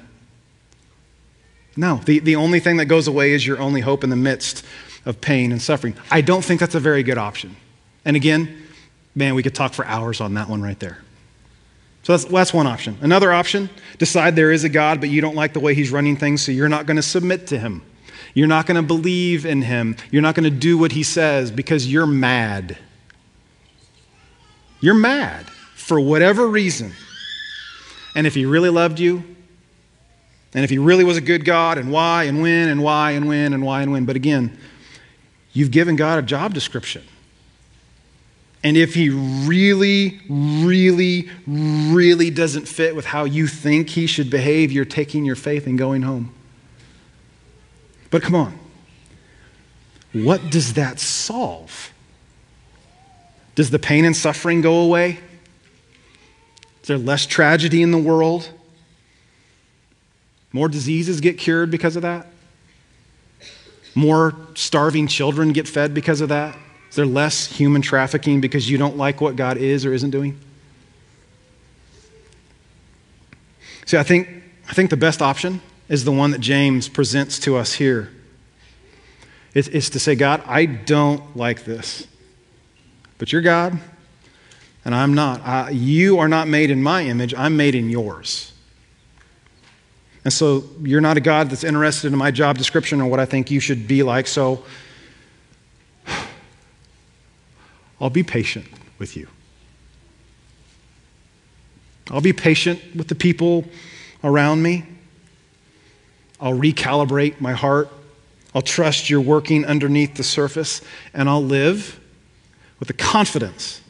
No, 1.75 1.97
the, 2.05 2.19
the 2.19 2.35
only 2.35 2.59
thing 2.59 2.77
that 2.77 2.85
goes 2.85 3.07
away 3.07 3.33
is 3.33 3.45
your 3.45 3.59
only 3.59 3.81
hope 3.81 4.03
in 4.03 4.09
the 4.09 4.15
midst 4.15 4.65
of 5.05 5.21
pain 5.21 5.51
and 5.51 5.61
suffering. 5.61 5.95
I 6.11 6.21
don't 6.21 6.43
think 6.43 6.59
that's 6.59 6.75
a 6.75 6.79
very 6.79 7.03
good 7.03 7.17
option. 7.17 7.55
And 8.05 8.15
again, 8.15 8.63
man, 9.15 9.35
we 9.35 9.43
could 9.43 9.55
talk 9.55 9.73
for 9.73 9.85
hours 9.85 10.21
on 10.21 10.33
that 10.33 10.49
one 10.49 10.61
right 10.61 10.79
there. 10.79 10.99
So 12.03 12.13
that's, 12.13 12.25
that's 12.25 12.53
one 12.53 12.67
option. 12.67 12.97
Another 13.01 13.31
option 13.31 13.69
decide 13.97 14.35
there 14.35 14.51
is 14.51 14.63
a 14.63 14.69
God, 14.69 14.99
but 14.99 15.09
you 15.09 15.21
don't 15.21 15.35
like 15.35 15.53
the 15.53 15.59
way 15.59 15.73
he's 15.73 15.91
running 15.91 16.17
things, 16.17 16.41
so 16.41 16.51
you're 16.51 16.69
not 16.69 16.85
going 16.85 16.97
to 16.97 17.03
submit 17.03 17.47
to 17.47 17.59
him. 17.59 17.81
You're 18.33 18.47
not 18.47 18.65
going 18.65 18.77
to 18.77 18.83
believe 18.83 19.45
in 19.45 19.61
him. 19.61 19.95
You're 20.11 20.21
not 20.21 20.35
going 20.35 20.45
to 20.45 20.49
do 20.49 20.77
what 20.77 20.91
he 20.91 21.03
says 21.03 21.51
because 21.51 21.91
you're 21.91 22.05
mad. 22.05 22.77
You're 24.81 24.93
mad 24.93 25.49
for 25.75 25.99
whatever 25.99 26.47
reason. 26.47 26.93
And 28.15 28.25
if 28.25 28.35
he 28.35 28.45
really 28.45 28.69
loved 28.69 28.99
you, 28.99 29.23
and 30.53 30.63
if 30.63 30.69
he 30.69 30.77
really 30.77 31.03
was 31.03 31.17
a 31.17 31.21
good 31.21 31.45
God, 31.45 31.77
and 31.77 31.91
why, 31.91 32.23
and 32.23 32.41
when, 32.41 32.69
and 32.69 32.81
why, 32.81 33.11
and 33.11 33.27
when, 33.27 33.53
and 33.53 33.63
why, 33.63 33.81
and 33.81 33.91
when. 33.91 34.05
But 34.05 34.15
again, 34.15 34.57
you've 35.53 35.71
given 35.71 35.95
God 35.95 36.19
a 36.19 36.21
job 36.21 36.53
description. 36.53 37.03
And 38.63 38.75
if 38.75 38.93
he 38.93 39.09
really, 39.09 40.19
really, 40.27 41.29
really 41.47 42.29
doesn't 42.29 42.67
fit 42.67 42.95
with 42.95 43.05
how 43.05 43.23
you 43.23 43.47
think 43.47 43.89
he 43.89 44.05
should 44.05 44.29
behave, 44.29 44.71
you're 44.71 44.85
taking 44.85 45.23
your 45.23 45.37
faith 45.37 45.65
and 45.65 45.77
going 45.77 46.01
home. 46.01 46.33
But 48.11 48.21
come 48.21 48.35
on. 48.35 48.59
What 50.11 50.49
does 50.49 50.73
that 50.73 50.99
solve? 50.99 51.93
Does 53.55 53.69
the 53.69 53.79
pain 53.79 54.03
and 54.03 54.15
suffering 54.15 54.61
go 54.61 54.81
away? 54.81 55.19
Is 56.81 56.87
there 56.87 56.97
less 56.97 57.25
tragedy 57.25 57.81
in 57.81 57.91
the 57.91 57.97
world? 57.97 58.49
More 60.51 60.67
diseases 60.67 61.21
get 61.21 61.37
cured 61.37 61.69
because 61.71 61.95
of 61.95 62.01
that? 62.01 62.27
More 63.95 64.35
starving 64.55 65.07
children 65.07 65.51
get 65.53 65.67
fed 65.67 65.93
because 65.93 66.21
of 66.21 66.29
that? 66.29 66.57
Is 66.89 66.95
there 66.95 67.05
less 67.05 67.45
human 67.47 67.81
trafficking 67.81 68.41
because 68.41 68.69
you 68.69 68.77
don't 68.77 68.97
like 68.97 69.21
what 69.21 69.35
God 69.35 69.57
is 69.57 69.85
or 69.85 69.93
isn't 69.93 70.09
doing? 70.09 70.39
See, 73.85 73.97
I 73.97 74.03
think, 74.03 74.27
I 74.67 74.73
think 74.73 74.89
the 74.89 74.97
best 74.97 75.21
option 75.21 75.61
is 75.87 76.05
the 76.05 76.11
one 76.11 76.31
that 76.31 76.41
James 76.41 76.87
presents 76.87 77.39
to 77.39 77.57
us 77.57 77.73
here. 77.73 78.11
It's, 79.53 79.67
it's 79.69 79.89
to 79.91 79.99
say, 79.99 80.15
God, 80.15 80.43
I 80.45 80.65
don't 80.65 81.35
like 81.35 81.65
this, 81.65 82.05
but 83.17 83.31
you're 83.31 83.41
God, 83.41 83.79
and 84.85 84.93
I'm 84.93 85.15
not. 85.15 85.41
I, 85.41 85.71
you 85.71 86.19
are 86.19 86.27
not 86.27 86.47
made 86.47 86.69
in 86.69 86.83
my 86.83 87.03
image, 87.03 87.33
I'm 87.35 87.57
made 87.57 87.73
in 87.73 87.89
yours. 87.89 88.53
And 90.29 90.33
so 90.35 90.63
you're 90.83 91.01
not 91.01 91.17
a 91.17 91.21
God 91.21 91.49
that's 91.49 91.63
interested 91.63 92.13
in 92.13 92.19
my 92.19 92.29
job 92.29 92.55
description 92.55 93.01
or 93.01 93.09
what 93.09 93.19
I 93.19 93.25
think 93.25 93.49
you 93.49 93.59
should 93.59 93.87
be 93.87 94.03
like. 94.03 94.27
So 94.27 94.63
I'll 97.99 98.11
be 98.11 98.21
patient 98.21 98.67
with 98.99 99.17
you. 99.17 99.27
I'll 102.11 102.21
be 102.21 102.31
patient 102.31 102.79
with 102.95 103.07
the 103.07 103.15
people 103.15 103.65
around 104.23 104.61
me. 104.61 104.85
I'll 106.39 106.53
recalibrate 106.53 107.41
my 107.41 107.53
heart. 107.53 107.89
I'll 108.53 108.61
trust 108.61 109.09
you're 109.09 109.21
working 109.21 109.65
underneath 109.65 110.13
the 110.13 110.23
surface, 110.23 110.83
and 111.11 111.27
I'll 111.27 111.43
live 111.43 111.99
with 112.77 112.87
the 112.87 112.93
confidence 112.93 113.81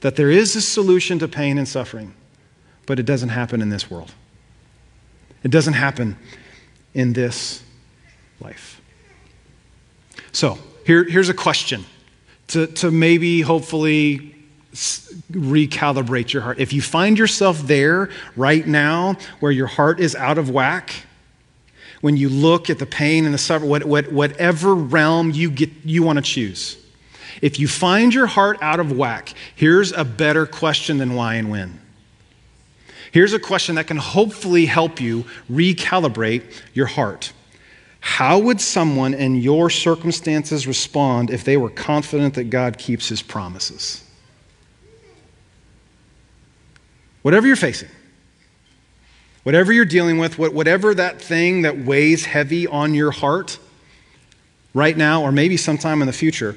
that 0.00 0.16
there 0.16 0.30
is 0.30 0.56
a 0.56 0.62
solution 0.62 1.18
to 1.18 1.28
pain 1.28 1.58
and 1.58 1.68
suffering, 1.68 2.14
but 2.86 2.98
it 2.98 3.04
doesn't 3.04 3.28
happen 3.28 3.60
in 3.60 3.68
this 3.68 3.90
world. 3.90 4.10
It 5.44 5.50
doesn't 5.50 5.74
happen 5.74 6.16
in 6.94 7.12
this 7.12 7.62
life. 8.40 8.80
So, 10.32 10.58
here, 10.86 11.04
here's 11.04 11.28
a 11.28 11.34
question 11.34 11.84
to, 12.48 12.66
to 12.66 12.90
maybe, 12.90 13.40
hopefully, 13.42 14.34
recalibrate 15.30 16.32
your 16.32 16.42
heart. 16.42 16.58
If 16.58 16.72
you 16.72 16.82
find 16.82 17.18
yourself 17.18 17.60
there 17.62 18.10
right 18.36 18.66
now 18.66 19.16
where 19.40 19.52
your 19.52 19.68
heart 19.68 20.00
is 20.00 20.16
out 20.16 20.38
of 20.38 20.50
whack, 20.50 20.92
when 22.00 22.16
you 22.16 22.28
look 22.28 22.68
at 22.68 22.78
the 22.78 22.86
pain 22.86 23.24
and 23.24 23.32
the 23.32 23.38
suffering, 23.38 23.70
what, 23.70 23.84
what, 23.84 24.12
whatever 24.12 24.74
realm 24.74 25.30
you, 25.30 25.50
get, 25.50 25.70
you 25.84 26.02
want 26.02 26.16
to 26.16 26.22
choose, 26.22 26.76
if 27.40 27.58
you 27.58 27.68
find 27.68 28.12
your 28.12 28.26
heart 28.26 28.58
out 28.60 28.80
of 28.80 28.92
whack, 28.92 29.32
here's 29.54 29.92
a 29.92 30.04
better 30.04 30.46
question 30.46 30.98
than 30.98 31.14
why 31.14 31.34
and 31.34 31.50
when. 31.50 31.80
Here's 33.14 33.32
a 33.32 33.38
question 33.38 33.76
that 33.76 33.86
can 33.86 33.96
hopefully 33.96 34.66
help 34.66 35.00
you 35.00 35.24
recalibrate 35.48 36.42
your 36.72 36.86
heart. 36.86 37.32
How 38.00 38.40
would 38.40 38.60
someone 38.60 39.14
in 39.14 39.36
your 39.36 39.70
circumstances 39.70 40.66
respond 40.66 41.30
if 41.30 41.44
they 41.44 41.56
were 41.56 41.70
confident 41.70 42.34
that 42.34 42.50
God 42.50 42.76
keeps 42.76 43.08
his 43.08 43.22
promises? 43.22 44.02
Whatever 47.22 47.46
you're 47.46 47.54
facing, 47.54 47.88
whatever 49.44 49.72
you're 49.72 49.84
dealing 49.84 50.18
with, 50.18 50.36
whatever 50.36 50.92
that 50.92 51.22
thing 51.22 51.62
that 51.62 51.78
weighs 51.78 52.24
heavy 52.24 52.66
on 52.66 52.94
your 52.94 53.12
heart 53.12 53.60
right 54.74 54.96
now, 54.96 55.22
or 55.22 55.30
maybe 55.30 55.56
sometime 55.56 56.00
in 56.02 56.08
the 56.08 56.12
future, 56.12 56.56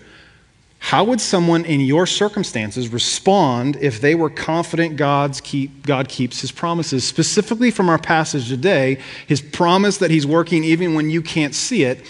how 0.79 1.03
would 1.03 1.19
someone 1.19 1.65
in 1.65 1.79
your 1.81 2.05
circumstances 2.05 2.89
respond 2.89 3.77
if 3.81 3.99
they 3.99 4.15
were 4.15 4.29
confident 4.29 4.95
God's 4.95 5.41
keep, 5.41 5.85
God 5.85 6.07
keeps 6.07 6.39
his 6.41 6.51
promises? 6.51 7.03
Specifically 7.03 7.71
from 7.71 7.89
our 7.89 7.97
passage 7.97 8.47
today, 8.47 8.99
his 9.25 9.41
promise 9.41 9.97
that 9.97 10.11
he's 10.11 10.25
working 10.25 10.63
even 10.63 10.93
when 10.93 11.09
you 11.09 11.21
can't 11.21 11.55
see 11.55 11.83
it, 11.83 12.05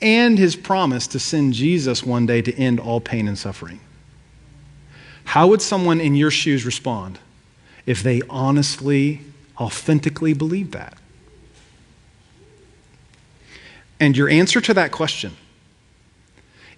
and 0.00 0.38
his 0.38 0.56
promise 0.56 1.06
to 1.08 1.18
send 1.18 1.54
Jesus 1.54 2.02
one 2.02 2.26
day 2.26 2.42
to 2.42 2.54
end 2.54 2.80
all 2.80 3.00
pain 3.00 3.28
and 3.28 3.38
suffering. 3.38 3.80
How 5.24 5.46
would 5.48 5.62
someone 5.62 6.00
in 6.00 6.16
your 6.16 6.30
shoes 6.30 6.64
respond 6.64 7.18
if 7.86 8.02
they 8.02 8.22
honestly, 8.28 9.20
authentically 9.58 10.32
believed 10.32 10.72
that? 10.72 10.96
And 14.00 14.16
your 14.16 14.28
answer 14.28 14.60
to 14.60 14.74
that 14.74 14.90
question 14.90 15.36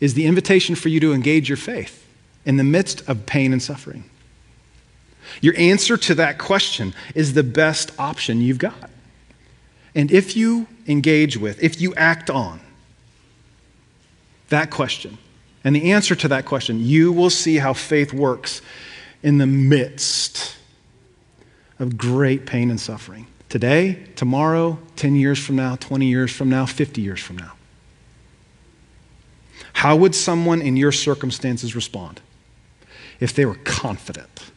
is 0.00 0.14
the 0.14 0.26
invitation 0.26 0.74
for 0.74 0.88
you 0.88 1.00
to 1.00 1.12
engage 1.12 1.48
your 1.48 1.56
faith 1.56 2.06
in 2.44 2.56
the 2.56 2.64
midst 2.64 3.08
of 3.08 3.26
pain 3.26 3.52
and 3.52 3.62
suffering. 3.62 4.04
Your 5.40 5.54
answer 5.56 5.96
to 5.96 6.14
that 6.16 6.38
question 6.38 6.94
is 7.14 7.34
the 7.34 7.42
best 7.42 7.92
option 7.98 8.40
you've 8.40 8.58
got. 8.58 8.90
And 9.94 10.10
if 10.10 10.36
you 10.36 10.66
engage 10.86 11.36
with, 11.36 11.62
if 11.62 11.80
you 11.80 11.94
act 11.94 12.28
on 12.28 12.60
that 14.48 14.70
question, 14.70 15.18
and 15.62 15.74
the 15.74 15.92
answer 15.92 16.14
to 16.14 16.28
that 16.28 16.44
question, 16.44 16.80
you 16.80 17.10
will 17.10 17.30
see 17.30 17.56
how 17.56 17.72
faith 17.72 18.12
works 18.12 18.60
in 19.22 19.38
the 19.38 19.46
midst 19.46 20.56
of 21.78 21.96
great 21.96 22.44
pain 22.44 22.70
and 22.70 22.78
suffering. 22.78 23.26
Today, 23.48 24.04
tomorrow, 24.16 24.78
10 24.96 25.16
years 25.16 25.38
from 25.38 25.56
now, 25.56 25.76
20 25.76 26.06
years 26.06 26.30
from 26.30 26.50
now, 26.50 26.66
50 26.66 27.00
years 27.00 27.20
from 27.20 27.38
now. 27.38 27.52
How 29.74 29.96
would 29.96 30.14
someone 30.14 30.62
in 30.62 30.76
your 30.76 30.92
circumstances 30.92 31.76
respond 31.76 32.22
if 33.20 33.34
they 33.34 33.44
were 33.44 33.56
confident 33.64 34.50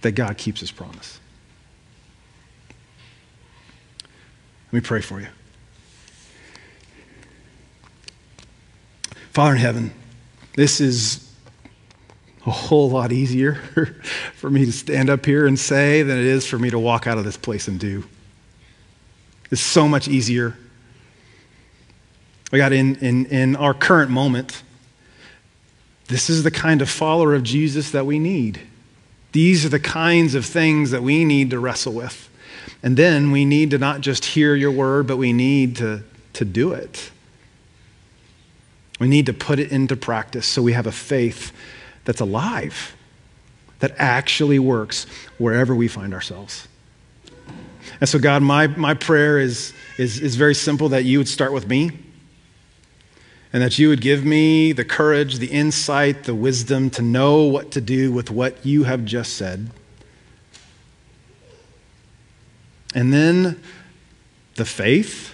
that 0.00 0.12
God 0.12 0.38
keeps 0.38 0.60
his 0.60 0.70
promise? 0.70 1.20
Let 4.68 4.72
me 4.72 4.80
pray 4.80 5.02
for 5.02 5.20
you. 5.20 5.26
Father 9.32 9.52
in 9.52 9.58
heaven, 9.58 9.92
this 10.54 10.80
is 10.80 11.32
a 12.46 12.50
whole 12.50 12.88
lot 12.88 13.12
easier 13.12 13.54
for 14.34 14.48
me 14.48 14.64
to 14.64 14.72
stand 14.72 15.10
up 15.10 15.26
here 15.26 15.46
and 15.46 15.58
say 15.58 16.02
than 16.02 16.18
it 16.18 16.24
is 16.24 16.46
for 16.46 16.58
me 16.58 16.70
to 16.70 16.78
walk 16.78 17.06
out 17.06 17.18
of 17.18 17.24
this 17.24 17.36
place 17.36 17.68
and 17.68 17.78
do. 17.78 18.04
It's 19.50 19.60
so 19.60 19.86
much 19.88 20.08
easier 20.08 20.56
we 22.50 22.58
got 22.58 22.72
in, 22.72 22.96
in, 22.96 23.26
in 23.26 23.56
our 23.56 23.74
current 23.74 24.10
moment, 24.10 24.62
this 26.08 26.28
is 26.28 26.42
the 26.42 26.50
kind 26.50 26.82
of 26.82 26.90
follower 26.90 27.34
of 27.34 27.44
Jesus 27.44 27.92
that 27.92 28.04
we 28.06 28.18
need. 28.18 28.60
These 29.32 29.64
are 29.64 29.68
the 29.68 29.78
kinds 29.78 30.34
of 30.34 30.44
things 30.44 30.90
that 30.90 31.02
we 31.02 31.24
need 31.24 31.50
to 31.50 31.60
wrestle 31.60 31.92
with. 31.92 32.28
And 32.82 32.96
then 32.96 33.30
we 33.30 33.44
need 33.44 33.70
to 33.70 33.78
not 33.78 34.00
just 34.00 34.24
hear 34.24 34.56
your 34.56 34.72
word, 34.72 35.06
but 35.06 35.18
we 35.18 35.32
need 35.32 35.76
to, 35.76 36.02
to 36.32 36.44
do 36.44 36.72
it. 36.72 37.10
We 38.98 39.06
need 39.06 39.26
to 39.26 39.32
put 39.32 39.60
it 39.60 39.70
into 39.70 39.96
practice 39.96 40.46
so 40.46 40.62
we 40.62 40.72
have 40.72 40.86
a 40.86 40.92
faith 40.92 41.52
that's 42.04 42.20
alive, 42.20 42.96
that 43.78 43.94
actually 43.96 44.58
works 44.58 45.06
wherever 45.38 45.74
we 45.74 45.86
find 45.86 46.12
ourselves. 46.12 46.66
And 48.00 48.08
so, 48.08 48.18
God, 48.18 48.42
my, 48.42 48.66
my 48.66 48.94
prayer 48.94 49.38
is, 49.38 49.72
is, 49.96 50.20
is 50.20 50.34
very 50.34 50.54
simple 50.54 50.88
that 50.88 51.04
you 51.04 51.18
would 51.18 51.28
start 51.28 51.52
with 51.52 51.68
me 51.68 51.92
and 53.52 53.62
that 53.62 53.78
you 53.78 53.88
would 53.88 54.00
give 54.00 54.24
me 54.24 54.72
the 54.72 54.84
courage, 54.84 55.38
the 55.38 55.50
insight, 55.50 56.24
the 56.24 56.34
wisdom 56.34 56.88
to 56.90 57.02
know 57.02 57.42
what 57.42 57.70
to 57.72 57.80
do 57.80 58.12
with 58.12 58.30
what 58.30 58.64
you 58.64 58.84
have 58.84 59.04
just 59.04 59.34
said. 59.34 59.70
And 62.94 63.12
then 63.12 63.60
the 64.54 64.64
faith, 64.64 65.32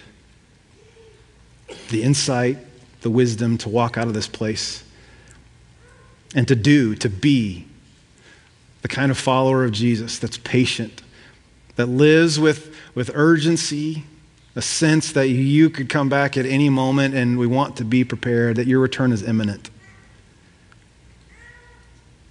the 1.91 2.03
insight, 2.03 2.59
the 3.03 3.11
wisdom 3.11 3.59
to 3.59 3.69
walk 3.69 3.99
out 3.99 4.09
of 4.09 4.15
this 4.15 4.29
place 4.29 4.83
and 6.35 6.49
to 6.49 6.57
do, 6.57 6.95
to 6.97 7.09
be 7.09 7.67
the 8.83 8.89
kind 8.89 9.11
of 9.11 9.19
follower 9.19 9.65
of 9.65 9.73
Jesus 9.73 10.19
that's 10.19 10.39
patient, 10.39 11.03
that 11.77 11.87
lives 11.87 12.39
with, 12.39 12.75
with 12.95 13.11
urgency 13.15 14.05
a 14.57 14.63
sense 14.63 15.13
that 15.13 15.29
you 15.29 15.69
could 15.69 15.91
come 15.91 16.09
back 16.09 16.37
at 16.39 16.47
any 16.47 16.71
moment 16.71 17.15
and 17.15 17.39
we 17.39 17.47
want 17.47 17.77
to 17.77 17.85
be 17.85 18.03
prepared, 18.05 18.57
that 18.57 18.67
your 18.67 18.81
return 18.81 19.13
is 19.13 19.23
imminent. 19.23 19.71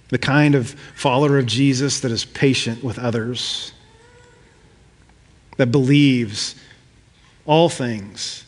The 0.08 0.18
kind 0.18 0.56
of 0.56 0.70
follower 0.94 1.38
of 1.38 1.46
Jesus 1.46 2.00
that 2.00 2.10
is 2.10 2.24
patient 2.24 2.82
with 2.82 2.98
others, 2.98 3.72
that 5.56 5.68
believes 5.68 6.56
all 7.46 7.68
things, 7.68 8.44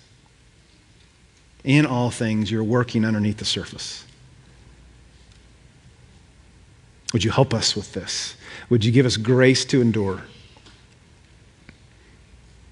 in 1.63 1.87
all 1.87 2.11
things, 2.11 2.51
you're 2.51 2.65
working 2.65 3.05
underneath 3.05 3.37
the 3.37 3.45
surface. 3.45 4.05
Would 7.13 7.23
you 7.23 7.31
help 7.31 7.55
us 7.55 7.77
with 7.77 7.93
this? 7.93 8.35
Would 8.71 8.85
you 8.85 8.91
give 8.91 9.07
us 9.07 9.17
grace 9.17 9.65
to 9.67 9.81
endure? 9.81 10.23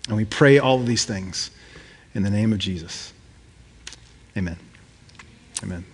And 0.09 0.17
we 0.17 0.25
pray 0.25 0.59
all 0.59 0.81
of 0.81 0.87
these 0.87 1.05
things 1.05 1.51
in 2.15 2.23
the 2.23 2.31
name 2.31 2.53
of 2.53 2.59
Jesus. 2.59 3.13
Amen. 4.37 4.59
Amen. 5.63 5.85